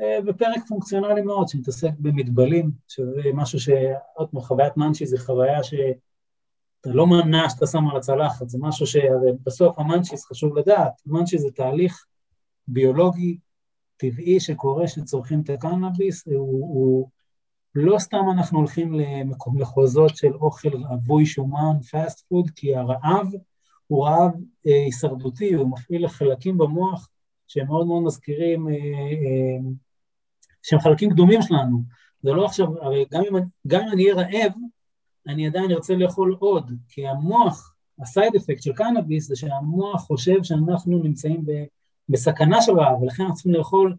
[0.00, 5.62] אה, ופרק פונקציונלי מאוד שמתעסק במטבלים, שזה משהו שעוד פעם, חוויית munchie זה חוויה
[6.78, 11.10] שאתה לא מנע שאתה שם על הצלחת, זה משהו שבסוף ה munchies חשוב לדעת, ה
[11.10, 12.04] munchies זה תהליך
[12.68, 13.38] ביולוגי,
[13.96, 16.34] טבעי שקורה שצורכים את הקנאביס, הוא,
[16.74, 17.08] הוא
[17.74, 23.26] לא סתם אנחנו הולכים למחוזות של אוכל רווי שומן, fast food, כי הרעב
[23.86, 24.32] הוא רעב
[24.66, 27.08] אה, הישרדותי, הוא מפעיל חלקים במוח
[27.46, 29.70] שהם מאוד מאוד מזכירים, אה, אה,
[30.62, 31.82] שהם חלקים קדומים שלנו.
[32.22, 34.52] זה לא עכשיו, הרי גם אם, גם אם אני אהיה רעב,
[35.28, 41.02] אני עדיין ארצה לאכול עוד, כי המוח, הסייד אפקט של קנאביס זה שהמוח חושב שאנחנו
[41.02, 41.44] נמצאים
[42.08, 43.96] בסכנה של רעב, ולכן אנחנו צריכים לאכול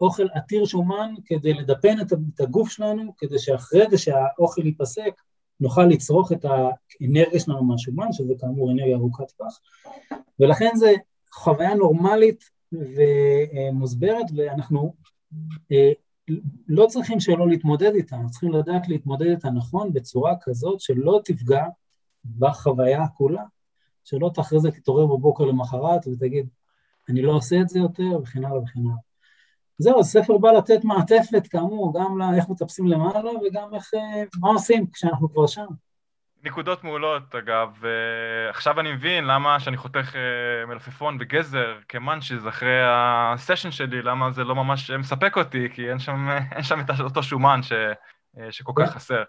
[0.00, 5.12] אוכל עתיר שומן כדי לדפן את הגוף שלנו, כדי שאחרי זה שהאוכל ייפסק,
[5.60, 9.60] נוכל לצרוך את האנרגיה שלנו מהשומן, שזה כאמור אנרגיה ארוכת טווח,
[10.40, 10.92] ולכן זה
[11.32, 14.94] חוויה נורמלית ומוסברת, ואנחנו
[15.72, 15.92] אה,
[16.68, 21.64] לא צריכים שלא להתמודד אנחנו צריכים לדעת להתמודד איתה נכון בצורה כזאת שלא תפגע
[22.38, 23.42] בחוויה כולה,
[24.04, 26.48] שלא תאחרי זה תתעורר בבוקר למחרת ותגיד,
[27.08, 28.96] אני לא עושה את זה יותר, וכן הלאה וכן הלאה.
[29.78, 34.86] זהו, הספר בא לתת מעטפת, כאמור, גם לאיך מטפסים למעלה וגם איך, אה, מה עושים
[34.86, 35.66] כשאנחנו כבר שם.
[36.42, 37.82] נקודות מעולות, אגב.
[38.50, 44.44] עכשיו אני מבין למה שאני חותך אה, מלפפון וגזר כמאנצ'יז אחרי הסשן שלי, למה זה
[44.44, 47.72] לא ממש מספק אותי, כי אין שם, אין שם את אותו שומן ש,
[48.38, 49.22] אה, שכל כך חסר.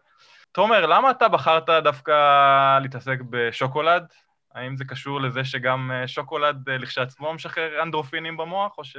[0.51, 2.14] תומר, למה אתה בחרת דווקא
[2.80, 4.05] להתעסק בשוקולד?
[4.55, 8.97] האם זה קשור לזה שגם שוקולד לכשעצמו משחרר אנדרופינים במוח, או ש...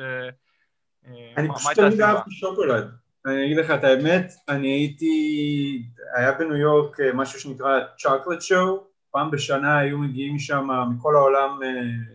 [1.36, 3.03] אני פשוט תמיד אהבתי שוקולד.
[3.26, 5.82] אני אגיד לך את האמת, אני הייתי,
[6.14, 11.60] היה בניו יורק אה, משהו שנקרא צ'וקולד שואו, פעם בשנה היו מגיעים משם מכל העולם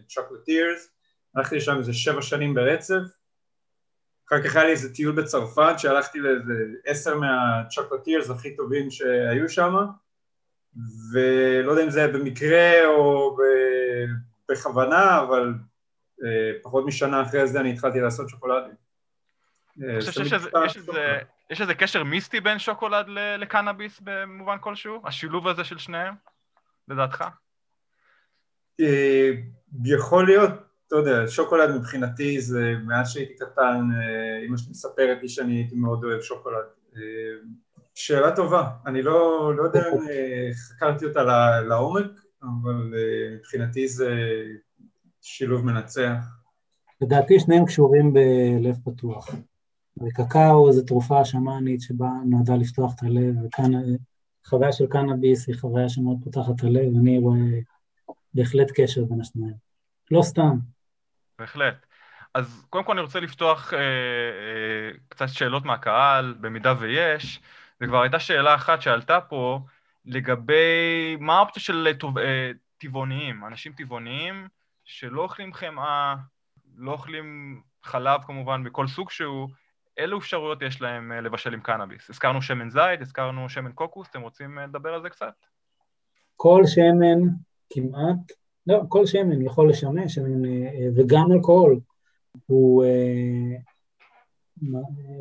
[0.07, 0.91] צ'וקולטירס, אה,
[1.35, 3.19] הלכתי לשם איזה שבע שנים ברצף,
[4.27, 6.53] אחר כך היה לי איזה טיול בצרפת שהלכתי לאיזה
[6.85, 9.75] עשר מהצ'וקולטירס הכי טובים שהיו שם,
[11.13, 13.37] ולא יודע אם זה היה במקרה או
[14.49, 15.53] בכוונה, אבל
[16.23, 18.78] אה, פחות משנה אחרי זה אני התחלתי לעשות שוקולדים.
[19.83, 20.25] אה, אני חושב
[21.49, 23.05] שיש איזה קשר מיסטי בין שוקולד
[23.37, 25.01] לקנאביס במובן כלשהו?
[25.05, 26.13] השילוב הזה של שניהם,
[26.87, 27.23] לדעתך?
[28.79, 29.31] אה,
[29.85, 30.49] יכול להיות,
[30.87, 33.89] אתה יודע, שוקולד מבחינתי זה מאז שהייתי קטן,
[34.47, 36.65] אמא שלי מספרת לי שאני הייתי מאוד אוהב שוקולד.
[37.95, 39.97] שאלה טובה, אני לא, לא יודע אם
[40.53, 41.23] חקרתי אותה
[41.61, 42.11] לעומק,
[42.41, 42.93] אבל
[43.35, 44.15] מבחינתי זה
[45.21, 46.39] שילוב מנצח.
[47.01, 49.29] לדעתי שניהם קשורים בלב פתוח.
[50.01, 53.71] וקקאו זה תרופה שמאנית שבה נועדה לפתוח את הלב, וכאן
[54.47, 57.39] חוויה של קנאביס היא חוויה שמאוד פותחת את הלב, ואני רואה
[58.33, 59.53] בהחלט קשר בין השניים.
[60.11, 60.57] לא סתם.
[61.39, 61.85] בהחלט.
[62.33, 67.39] אז קודם כל אני רוצה לפתוח אה, אה, קצת שאלות מהקהל, במידה ויש,
[67.81, 69.59] וכבר הייתה שאלה אחת שעלתה פה,
[70.05, 71.87] לגבי מה האופציה של
[72.17, 74.47] אה, טבעוניים, אנשים טבעוניים
[74.83, 76.15] שלא אוכלים חמאה,
[76.77, 79.49] לא אוכלים חלב כמובן בכל סוג שהוא,
[79.99, 82.09] אילו אפשרויות יש להם אה, לבשל עם קנאביס?
[82.09, 85.33] הזכרנו שמן זית, הזכרנו שמן קוקוס, אתם רוצים אה, לדבר על זה קצת?
[86.35, 87.19] כל שמן
[87.69, 88.31] כמעט,
[88.67, 91.79] לא, כל שמן יכול לשמש, שמן, אה, וגם אלכוהול
[92.45, 92.85] הוא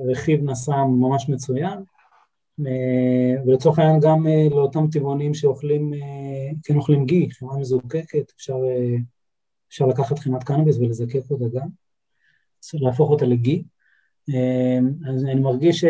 [0.09, 1.79] רכיב נשא ממש מצוין,
[3.47, 5.91] ולצורך העניין גם לאותם טבעונים שאוכלים,
[6.65, 8.57] כן אוכלים גי, חמאה מזוקקת, אפשר,
[9.69, 11.69] אפשר לקחת חמת קנאביס ולזקק אותה גם,
[12.75, 13.65] להפוך אותה לגי.
[14.29, 15.85] אמ, אז אני מרגיש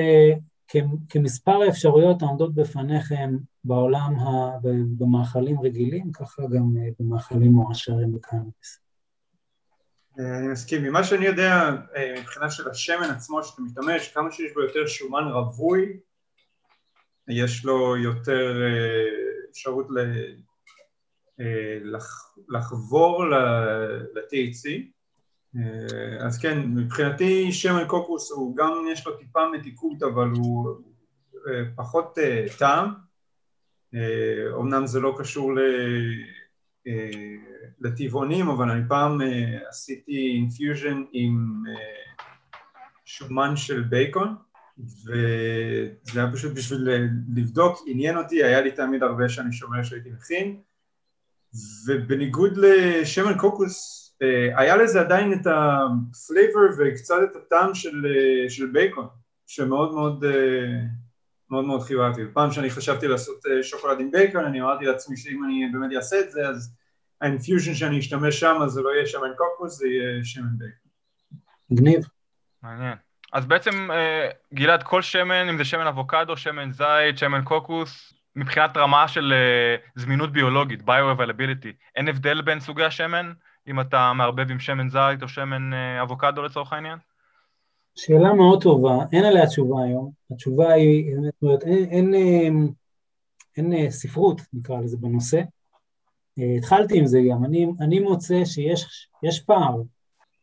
[0.70, 4.14] שכמספר האפשרויות העומדות בפניכם בעולם,
[4.98, 8.80] במאכלים רגילים, ככה גם אה, במאכלים מועשרים בקנאביס.
[10.18, 10.82] אה, אני מסכים.
[10.82, 15.24] ממה שאני יודע אה, מבחינה של השמן עצמו שאתה משתמש, כמה שיש בו יותר שומן
[15.24, 16.00] רווי,
[17.28, 18.62] יש לו יותר
[19.50, 19.86] אפשרות
[22.48, 24.78] לחבור ל-THC אה,
[26.20, 30.68] אז כן, מבחינתי שמן קוקוס הוא גם יש לו טיפה מתיקות אבל הוא
[31.48, 32.94] אה, פחות אה, טעם,
[34.60, 35.52] אמנם זה לא קשור
[37.80, 39.20] לטבעונים אבל אני פעם
[39.68, 41.62] עשיתי infusion עם
[43.04, 44.34] שומן של בייקון
[44.78, 46.88] וזה היה פשוט בשביל
[47.36, 50.60] לבדוק, עניין אותי, היה לי תמיד הרבה שאני שומע שהייתי מכין.
[51.86, 53.97] ובניגוד לשמן קוקוס אה,
[54.56, 59.08] היה לזה עדיין את ה flavor וקצת את הטעם של, אה, של בייקון,
[59.46, 60.80] שמאוד מאוד אה,
[61.50, 62.20] מאוד מאוד חיברתי.
[62.32, 66.30] פעם שאני חשבתי לעשות שוקולד עם בייקון, אני אמרתי לעצמי שאם אני באמת אעשה את
[66.30, 66.76] זה, אז
[67.20, 70.90] ה infusion שאני אשתמש שם, אז זה לא יהיה שמן קוקוס, זה יהיה שמן בייקון.
[71.70, 72.00] מגניב.
[72.62, 72.94] מעניין.
[73.32, 73.88] אז בעצם,
[74.54, 79.34] גלעד, כל שמן, אם זה שמן אבוקדו, שמן זית, שמן קוקוס, מבחינת רמה של
[79.94, 83.32] זמינות ביולוגית, ביו-אבילביליטי, אין הבדל בין סוגי השמן?
[83.68, 86.98] אם אתה מערבב עם שמן זית או שמן אה, אבוקדו לצורך העניין?
[87.94, 90.10] שאלה מאוד טובה, אין עליה תשובה היום.
[90.30, 92.14] התשובה היא, זאת אומרת, אין, אין,
[93.56, 95.40] אין, אין ספרות, נקרא לזה, בנושא.
[96.56, 99.82] התחלתי עם זה גם, אני, אני מוצא שיש פער.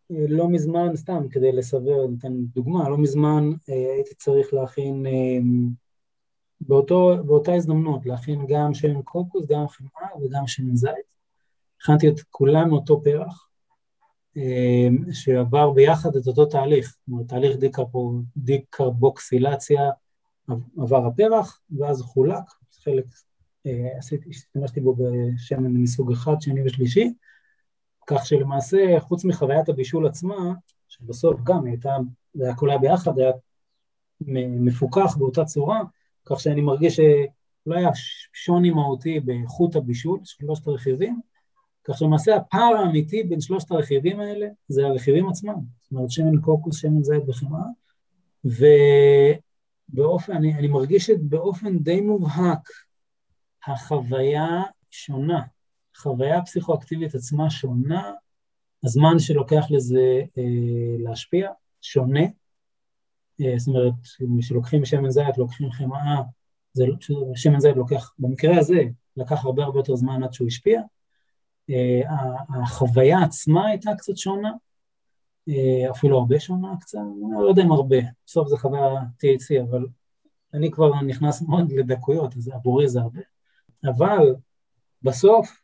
[0.09, 5.05] לא מזמן, סתם כדי לסבר, ניתן דוגמה, לא מזמן הייתי צריך להכין
[6.61, 11.14] באותו, באותה הזדמנות להכין גם שמן קוקוס, גם חמאה וגם שמן זית.
[11.85, 13.47] הכנתי את כולם מאותו פרח,
[14.37, 17.57] אה, שעבר ביחד את אותו תהליך, זאת אומרת, תהליך
[18.37, 19.89] דיקרבוקסילציה
[20.77, 22.43] עבר הפרח, ואז חולק,
[22.83, 23.05] חלק
[23.65, 27.13] אה, עשיתי, השתמשתי בו בשמן מסוג אחד, שני ושלישי,
[28.07, 30.53] כך שלמעשה, חוץ מחוויית הבישול עצמה,
[30.87, 31.97] שבסוף גם הייתה,
[32.33, 33.31] זה היה כולה ביחד, היה
[34.37, 35.81] מפוקח באותה צורה,
[36.25, 37.89] כך שאני מרגיש שלא היה
[38.33, 41.21] שוני מהותי באיכות הבישול, שלושת הרכיבים,
[41.87, 46.77] כך שלמעשה הפער האמיתי בין שלושת הרכיבים האלה זה הרכיבים עצמם, זאת אומרת שמן קוקוס,
[46.81, 47.65] שמן זית וחמאה,
[48.45, 52.69] ובאופן, אני, אני מרגיש שבאופן די מובהק
[53.67, 55.41] החוויה שונה,
[55.95, 58.11] החוויה הפסיכואקטיבית עצמה שונה,
[58.83, 60.43] הזמן שלוקח לזה אה,
[60.99, 62.23] להשפיע שונה,
[63.41, 63.93] אה, זאת אומרת,
[64.39, 66.21] כשלוקחים שמן זית, לוקחים חמאה,
[66.73, 66.85] זה,
[67.35, 68.83] שמן זית לוקח, במקרה הזה,
[69.17, 70.81] לקח הרבה הרבה יותר זמן עד שהוא השפיע.
[71.69, 72.01] אה,
[72.49, 74.51] החוויה עצמה הייתה קצת שונה,
[75.49, 79.87] אה, אפילו הרבה שונה קצת, אני לא יודע אם הרבה, בסוף זה חוויה THC, אבל
[80.53, 83.21] אני כבר נכנס מאוד לדקויות, אז עבורי זה הרבה.
[83.85, 84.35] אבל
[85.01, 85.61] בסוף,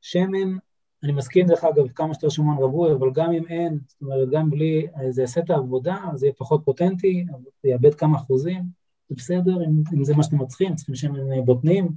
[0.00, 0.58] שמן
[1.02, 4.50] אני מסכים דרך אגב, כמה שיותר שומן רווי, אבל גם אם אין, זאת אומרת, גם
[4.50, 7.26] בלי, זה יעשה את העבודה, זה יהיה פחות פוטנטי,
[7.62, 8.62] זה יאבד כמה אחוזים,
[9.08, 11.88] זה בסדר, אם, אם זה מה שאתם צריכים, צריכים שמן בוטנים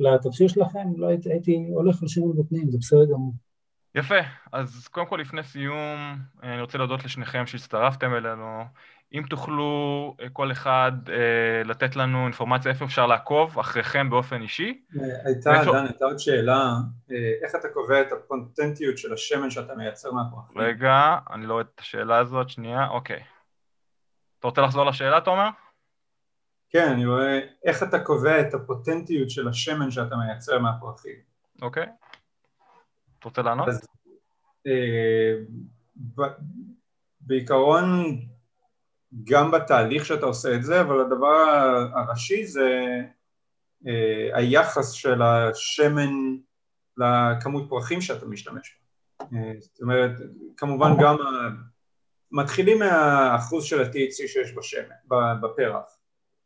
[0.00, 3.34] לתבשיל שלכם, לא הייתי, הייתי הולך על בוטנים, זה בסדר גמור.
[3.94, 4.18] יפה,
[4.52, 8.64] אז קודם כל לפני סיום, אני רוצה להודות לשניכם שהצטרפתם אלינו.
[9.12, 14.82] אם תוכלו אה, כל אחד אה, לתת לנו אינפורמציה איפה אפשר לעקוב אחריכם באופן אישי.
[15.24, 16.74] הייתה, דן, הייתה עוד שאלה,
[17.10, 20.58] אה, איך אתה קובע את הפונטנטיות של השמן שאתה מייצר מהפרחים?
[20.58, 23.22] רגע, אני לא רואה את השאלה הזאת, שנייה, אוקיי.
[24.38, 25.48] אתה רוצה לחזור לשאלה, תומר?
[26.76, 31.16] כן, אני רואה איך אתה קובע את הפוטנטיות של השמן שאתה מייצר מהפרחים.
[31.62, 31.86] אוקיי.
[33.18, 33.68] אתה רוצה לענות?
[33.68, 33.86] אז,
[34.66, 35.32] אה,
[35.96, 36.22] ב,
[37.20, 37.84] בעיקרון
[39.24, 41.46] גם בתהליך שאתה עושה את זה, אבל הדבר
[41.94, 43.00] הראשי זה
[43.86, 46.12] אה, היחס של השמן
[46.96, 48.78] לכמות פרחים שאתה משתמש
[49.20, 49.26] בה.
[49.38, 50.12] אה, זאת אומרת,
[50.56, 51.16] כמובן גם
[52.32, 54.94] מתחילים מהאחוז של ה-THC שיש בשמן,
[55.40, 55.95] בפרח,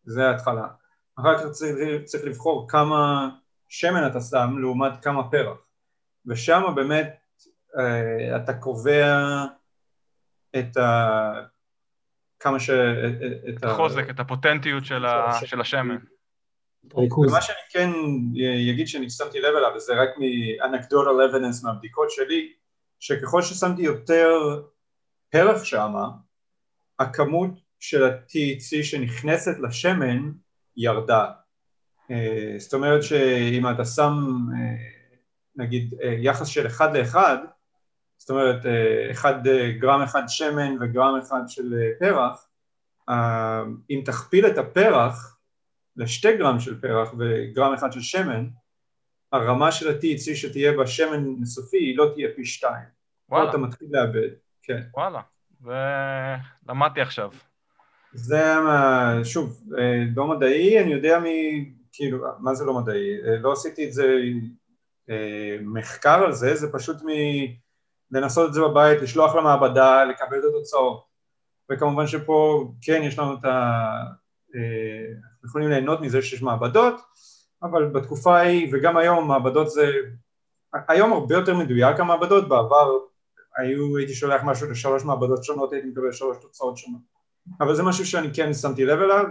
[0.05, 0.67] זה ההתחלה.
[1.19, 1.75] אחר כך צריך,
[2.05, 3.29] צריך לבחור כמה
[3.69, 5.59] שמן אתה שם לעומת כמה פרח,
[6.27, 7.21] ושם באמת
[7.79, 9.45] אה, אתה קובע
[10.59, 11.33] את ה...
[12.41, 12.71] כמה ש...
[13.49, 15.33] את החוזק, את הפוטנטיות של, ה...
[15.45, 15.99] של השמן.
[16.95, 17.91] ומה שאני כן
[18.73, 22.53] אגיד שאני שמתי לב אליו, וזה רק מאנקדוטל אבדנס מהבדיקות שלי,
[23.01, 24.63] שככל ששמתי יותר
[25.31, 26.09] פרח שמה,
[26.99, 27.51] הכמות
[27.81, 30.33] של ה-THC שנכנסת לשמן
[30.77, 31.31] ירדה.
[32.11, 34.13] אה, זאת אומרת שאם אתה שם
[34.55, 34.77] אה,
[35.57, 37.39] נגיד אה, יחס של אחד לאחד,
[38.19, 38.67] זאת אומרת
[39.11, 39.35] אחד,
[39.79, 42.47] גרם אחד שמן וגרם אחד של פרח,
[43.91, 45.39] אם תכפיל את הפרח
[45.97, 48.49] לשתי גרם של פרח וגרם אחד של שמן,
[49.33, 52.85] הרמה של ה-THC שתהיה בשמן סופי היא לא תהיה פי שתיים.
[53.29, 53.51] וואלה.
[53.51, 54.29] אתה מתחיל לאבד,
[54.63, 54.83] כן.
[54.95, 55.21] וואלה,
[55.61, 57.31] ולמדתי עכשיו.
[58.15, 58.45] זה,
[59.25, 59.63] שוב,
[60.17, 61.25] לא מדעי, אני יודע מ...
[61.93, 63.09] כאילו, מה זה לא מדעי?
[63.41, 64.17] לא עשיתי את זה
[65.63, 67.09] מחקר על זה, זה פשוט מ...
[68.11, 71.05] לנסות את זה בבית, לשלוח למעבדה, לקבל את התוצאות.
[71.73, 73.83] וכמובן שפה כן יש לנו את ה...
[74.55, 76.95] אה, אנחנו יכולים ליהנות מזה שיש מעבדות,
[77.63, 79.91] אבל בתקופה ההיא, וגם היום מעבדות זה...
[80.89, 82.99] היום הרבה יותר מדויק המעבדות, בעבר
[83.57, 87.20] היו, הייתי שולח משהו לשלוש מעבדות שונות, הייתי מקבל שלוש תוצאות שונות.
[87.61, 89.25] אבל זה משהו שאני כן שמתי לב אליו,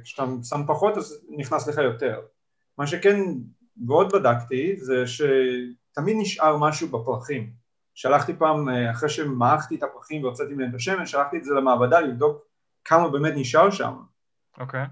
[0.00, 2.20] וכשאתה שם פחות אז נכנס לך יותר.
[2.78, 3.20] מה שכן
[3.86, 7.50] ועוד בדקתי זה שתמיד נשאר משהו בפרחים.
[7.94, 12.00] שלחתי פעם, אה, אחרי שמעכתי את הפרחים והוצאתי מהם את השמן, שלחתי את זה למעבדה
[12.00, 12.46] לבדוק
[12.84, 13.94] כמה באמת נשאר שם.
[14.58, 14.84] אוקיי.
[14.84, 14.86] Okay.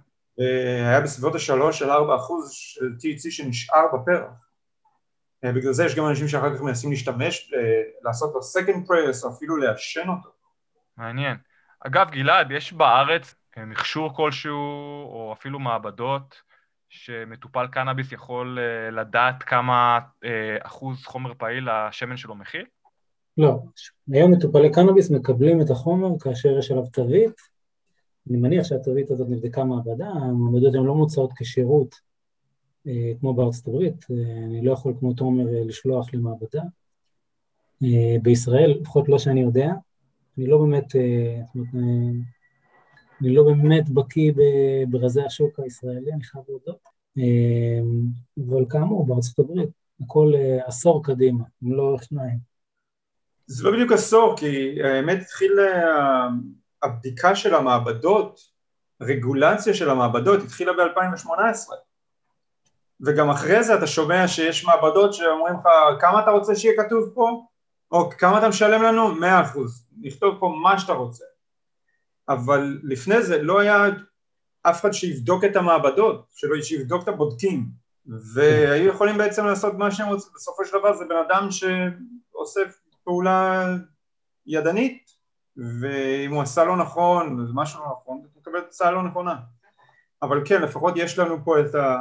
[0.88, 4.32] היה בסביבות השלוש של ארבע אחוז של THC שנשאר בפרח.
[5.44, 9.24] אה, בגלל זה יש גם אנשים שאחר כך מנסים להשתמש, אה, לעשות לו second press
[9.24, 10.28] או אפילו לעשן אותו.
[10.96, 11.36] מעניין.
[11.86, 16.34] אגב, גלעד, יש בארץ מכשור כלשהו, או אפילו מעבדות,
[16.88, 18.58] שמטופל קנאביס יכול
[18.92, 19.98] לדעת כמה
[20.60, 22.64] אחוז חומר פעיל השמן שלו מכיל?
[23.38, 23.58] לא,
[24.12, 27.40] היום מטופלי קנאביס מקבלים את החומר כאשר יש עליו תווית,
[28.30, 31.94] אני מניח שהתווית הזאת נבדקה מעבדה, המעבדות הן לא מוצאות כשירות
[32.86, 36.62] אה, כמו בארצות הברית, אה, אני לא יכול כמו תומר אה, לשלוח למעבדה.
[38.22, 39.70] בישראל, לפחות לא שאני יודע,
[40.38, 40.94] אני לא באמת, זאת
[41.54, 41.68] אומרת,
[43.20, 44.32] אני לא באמת בקיא
[44.90, 46.78] ברזי השוק הישראלי, אני חייב להודות.
[48.38, 49.68] אבל כאמור, בארצות הברית,
[50.04, 50.32] הכל
[50.66, 52.38] עשור קדימה, אם לא שניים.
[53.46, 55.52] זה לא בדיוק עשור, כי האמת התחיל
[56.82, 58.40] הבדיקה של המעבדות,
[59.02, 61.74] רגולציה של המעבדות התחילה ב-2018
[63.00, 65.68] וגם אחרי זה אתה שומע שיש מעבדות שאומרים לך
[66.00, 67.46] כמה אתה רוצה שיהיה כתוב פה
[67.92, 69.14] או כמה אתה משלם לנו?
[69.14, 71.24] מאה אחוז, נכתוב פה מה שאתה רוצה.
[72.28, 73.86] אבל לפני זה לא היה
[74.62, 77.66] אף אחד שיבדוק את המעבדות, שלא שיבדוק את הבודקים.
[78.06, 82.60] והיו יכולים בעצם לעשות מה שהם רוצים, בסופו של דבר זה בן אדם שעושה
[83.04, 83.64] פעולה
[84.46, 85.10] ידנית
[85.56, 89.36] ואם הוא עשה לא נכון, זה משהו לא נכון, הוא מקבל תוצאה לא נכונה.
[90.22, 91.96] אבל כן, לפחות יש לנו פה את ה...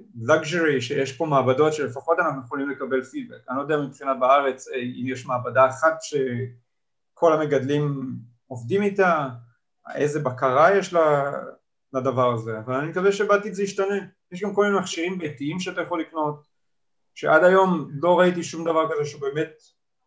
[0.00, 3.38] luxury שיש פה מעבדות שלפחות אנחנו יכולים לקבל פידבק.
[3.48, 8.12] אני לא יודע מבחינה בארץ אה, אם יש מעבדה אחת שכל המגדלים
[8.46, 9.28] עובדים איתה,
[9.94, 10.94] איזה בקרה יש
[11.92, 13.96] לדבר הזה, אבל אני מקווה שבעתיד זה ישתנה.
[14.32, 16.46] יש גם כל מיני מכשירים ביתיים שאתה יכול לקנות,
[17.14, 19.52] שעד היום לא ראיתי שום דבר כזה שהוא באמת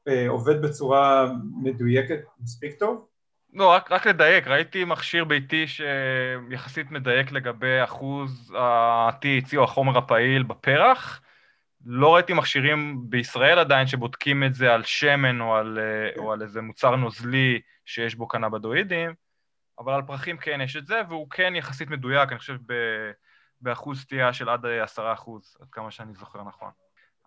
[0.08, 1.32] אה, עובד בצורה
[1.62, 3.08] מדויקת מספיק טוב,
[3.54, 10.43] לא, רק, רק לדייק, ראיתי מכשיר ביתי שיחסית מדייק לגבי אחוז ה-THC או החומר הפעיל
[10.43, 11.22] בפרח.
[11.86, 15.80] לא ראיתי מכשירים בישראל עדיין שבודקים את זה על שמן או על,
[16.18, 19.14] או על איזה מוצר נוזלי שיש בו קנבדואידים,
[19.80, 22.74] אבל על פרחים כן יש את זה, והוא כן יחסית מדויק, אני חושב ב,
[23.62, 26.72] באחוז סטייה של עד עשרה אחוז, עד כמה שאני זוכר נכון.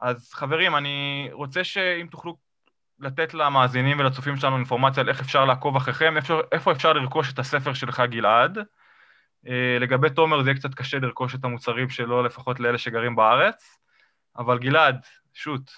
[0.01, 2.37] אז חברים, אני רוצה שאם תוכלו
[3.03, 7.39] לתת למאזינים ולצופים שלנו אינפורמציה על איך אפשר לעקוב אחריכם, איפה, איפה אפשר לרכוש את
[7.39, 8.59] הספר שלך גלעד.
[9.49, 13.79] אה, לגבי תומר זה יהיה קצת קשה לרכוש את המוצרים שלו, לפחות לאלה שגרים בארץ,
[14.37, 14.97] אבל גלעד,
[15.33, 15.71] שוט.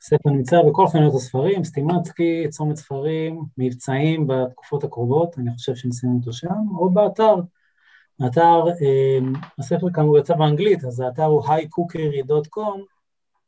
[0.00, 6.32] הספר נמצא בכל חנויות הספרים, סטימצקי, צומת ספרים, מבצעים בתקופות הקרובות, אני חושב שנסיים אותו
[6.32, 7.34] שם, או באתר.
[8.20, 9.18] האתר, אה,
[9.58, 12.95] הספר כאמור יצא באנגלית, אז האתר הוא highcookery.com,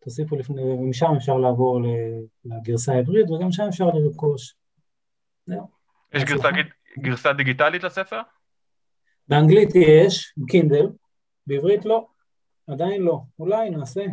[0.08, 1.80] תוסיפו לפני, ומשם אפשר לעבור
[2.44, 4.54] לגרסה העברית, וגם שם אפשר לרכוש.
[5.46, 5.68] זהו.
[6.12, 6.48] יש גרסה,
[6.98, 8.20] גרסה דיגיטלית לספר?
[9.28, 10.86] באנגלית יש, קינדל,
[11.46, 12.06] בעברית לא,
[12.66, 14.04] עדיין לא, אולי נעשה.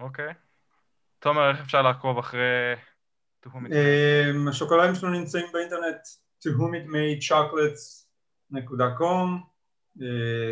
[0.00, 0.34] אוקיי.
[1.18, 2.74] תומר, איך אפשר לעקוב אחרי
[3.40, 3.72] תהומית?
[3.72, 5.96] אמ, השוקולדים שלנו נמצאים באינטרנט,
[8.80, 9.53] אה,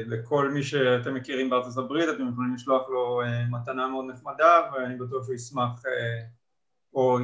[0.06, 4.96] לכל מי שאתם מכירים בארצות הברית אתם יכולים לשלוח לו אה, מתנה מאוד נחמדה ואני
[4.96, 6.24] בטוח שהוא ישמח אה,
[6.94, 7.18] או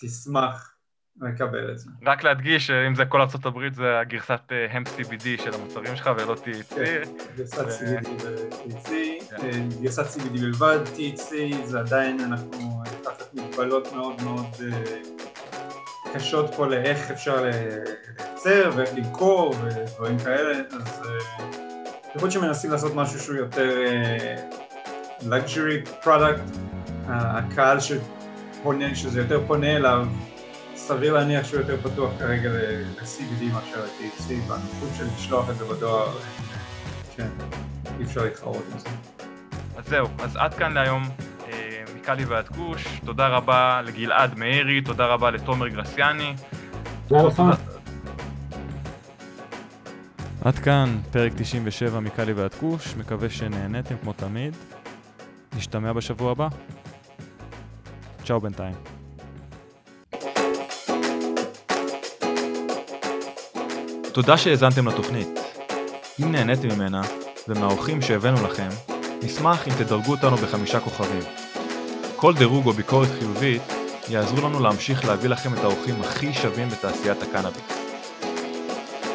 [0.00, 0.76] תשמח
[1.20, 1.90] לקבל את זה.
[2.06, 6.34] רק להדגיש שאם זה כל ארצות הברית זה הגרסת המפ CBD של המוצרים שלך ולא
[6.34, 6.74] THC.
[6.74, 7.02] כן,
[7.36, 8.90] גרסת CBD ו-THC,
[9.40, 9.68] כן.
[9.82, 14.46] גרסת CBD בלבד, THC זה עדיין אנחנו תחת מגבלות מאוד מאוד
[16.14, 17.44] קשות פה לאיך אפשר
[18.44, 21.02] לייצר ואיך למכור ודברים כאלה, אז
[22.16, 26.58] יכול להיות שמנסים לעשות משהו שהוא יותר uh, luxury product,
[27.08, 30.06] הקהל שפונה, שזה יותר פונה אליו,
[30.74, 36.12] סביר להניח שהוא יותר פתוח כרגע ל-CBD מאשר ל-THC, והנוחות של לשלוח את זה בדואר,
[37.16, 37.28] כן,
[37.98, 38.88] אי אפשר להתחרות עם זה.
[39.76, 41.02] אז זהו, אז עד כאן להיום.
[42.00, 46.34] מקאלי ועד כוש, תודה רבה לגלעד מאירי, תודה רבה לתומר גרסיאני.
[47.08, 47.69] תודה לך.
[50.44, 54.54] עד כאן פרק 97 מקאלי ועד כוש, מקווה שנהניתם כמו תמיד.
[55.56, 56.48] נשתמע בשבוע הבא.
[58.24, 58.74] צ'או בינתיים.
[64.12, 65.28] תודה שהאזנתם לתוכנית.
[66.22, 67.02] אם נהניתם ממנה,
[67.48, 68.68] ומהאורחים שהבאנו לכם,
[69.22, 71.22] נשמח אם תדרגו אותנו בחמישה כוכבים.
[72.16, 73.62] כל דירוג או ביקורת חיובית
[74.08, 77.79] יעזרו לנו להמשיך להביא לכם את האורחים הכי שווים בתעשיית הקנאביס.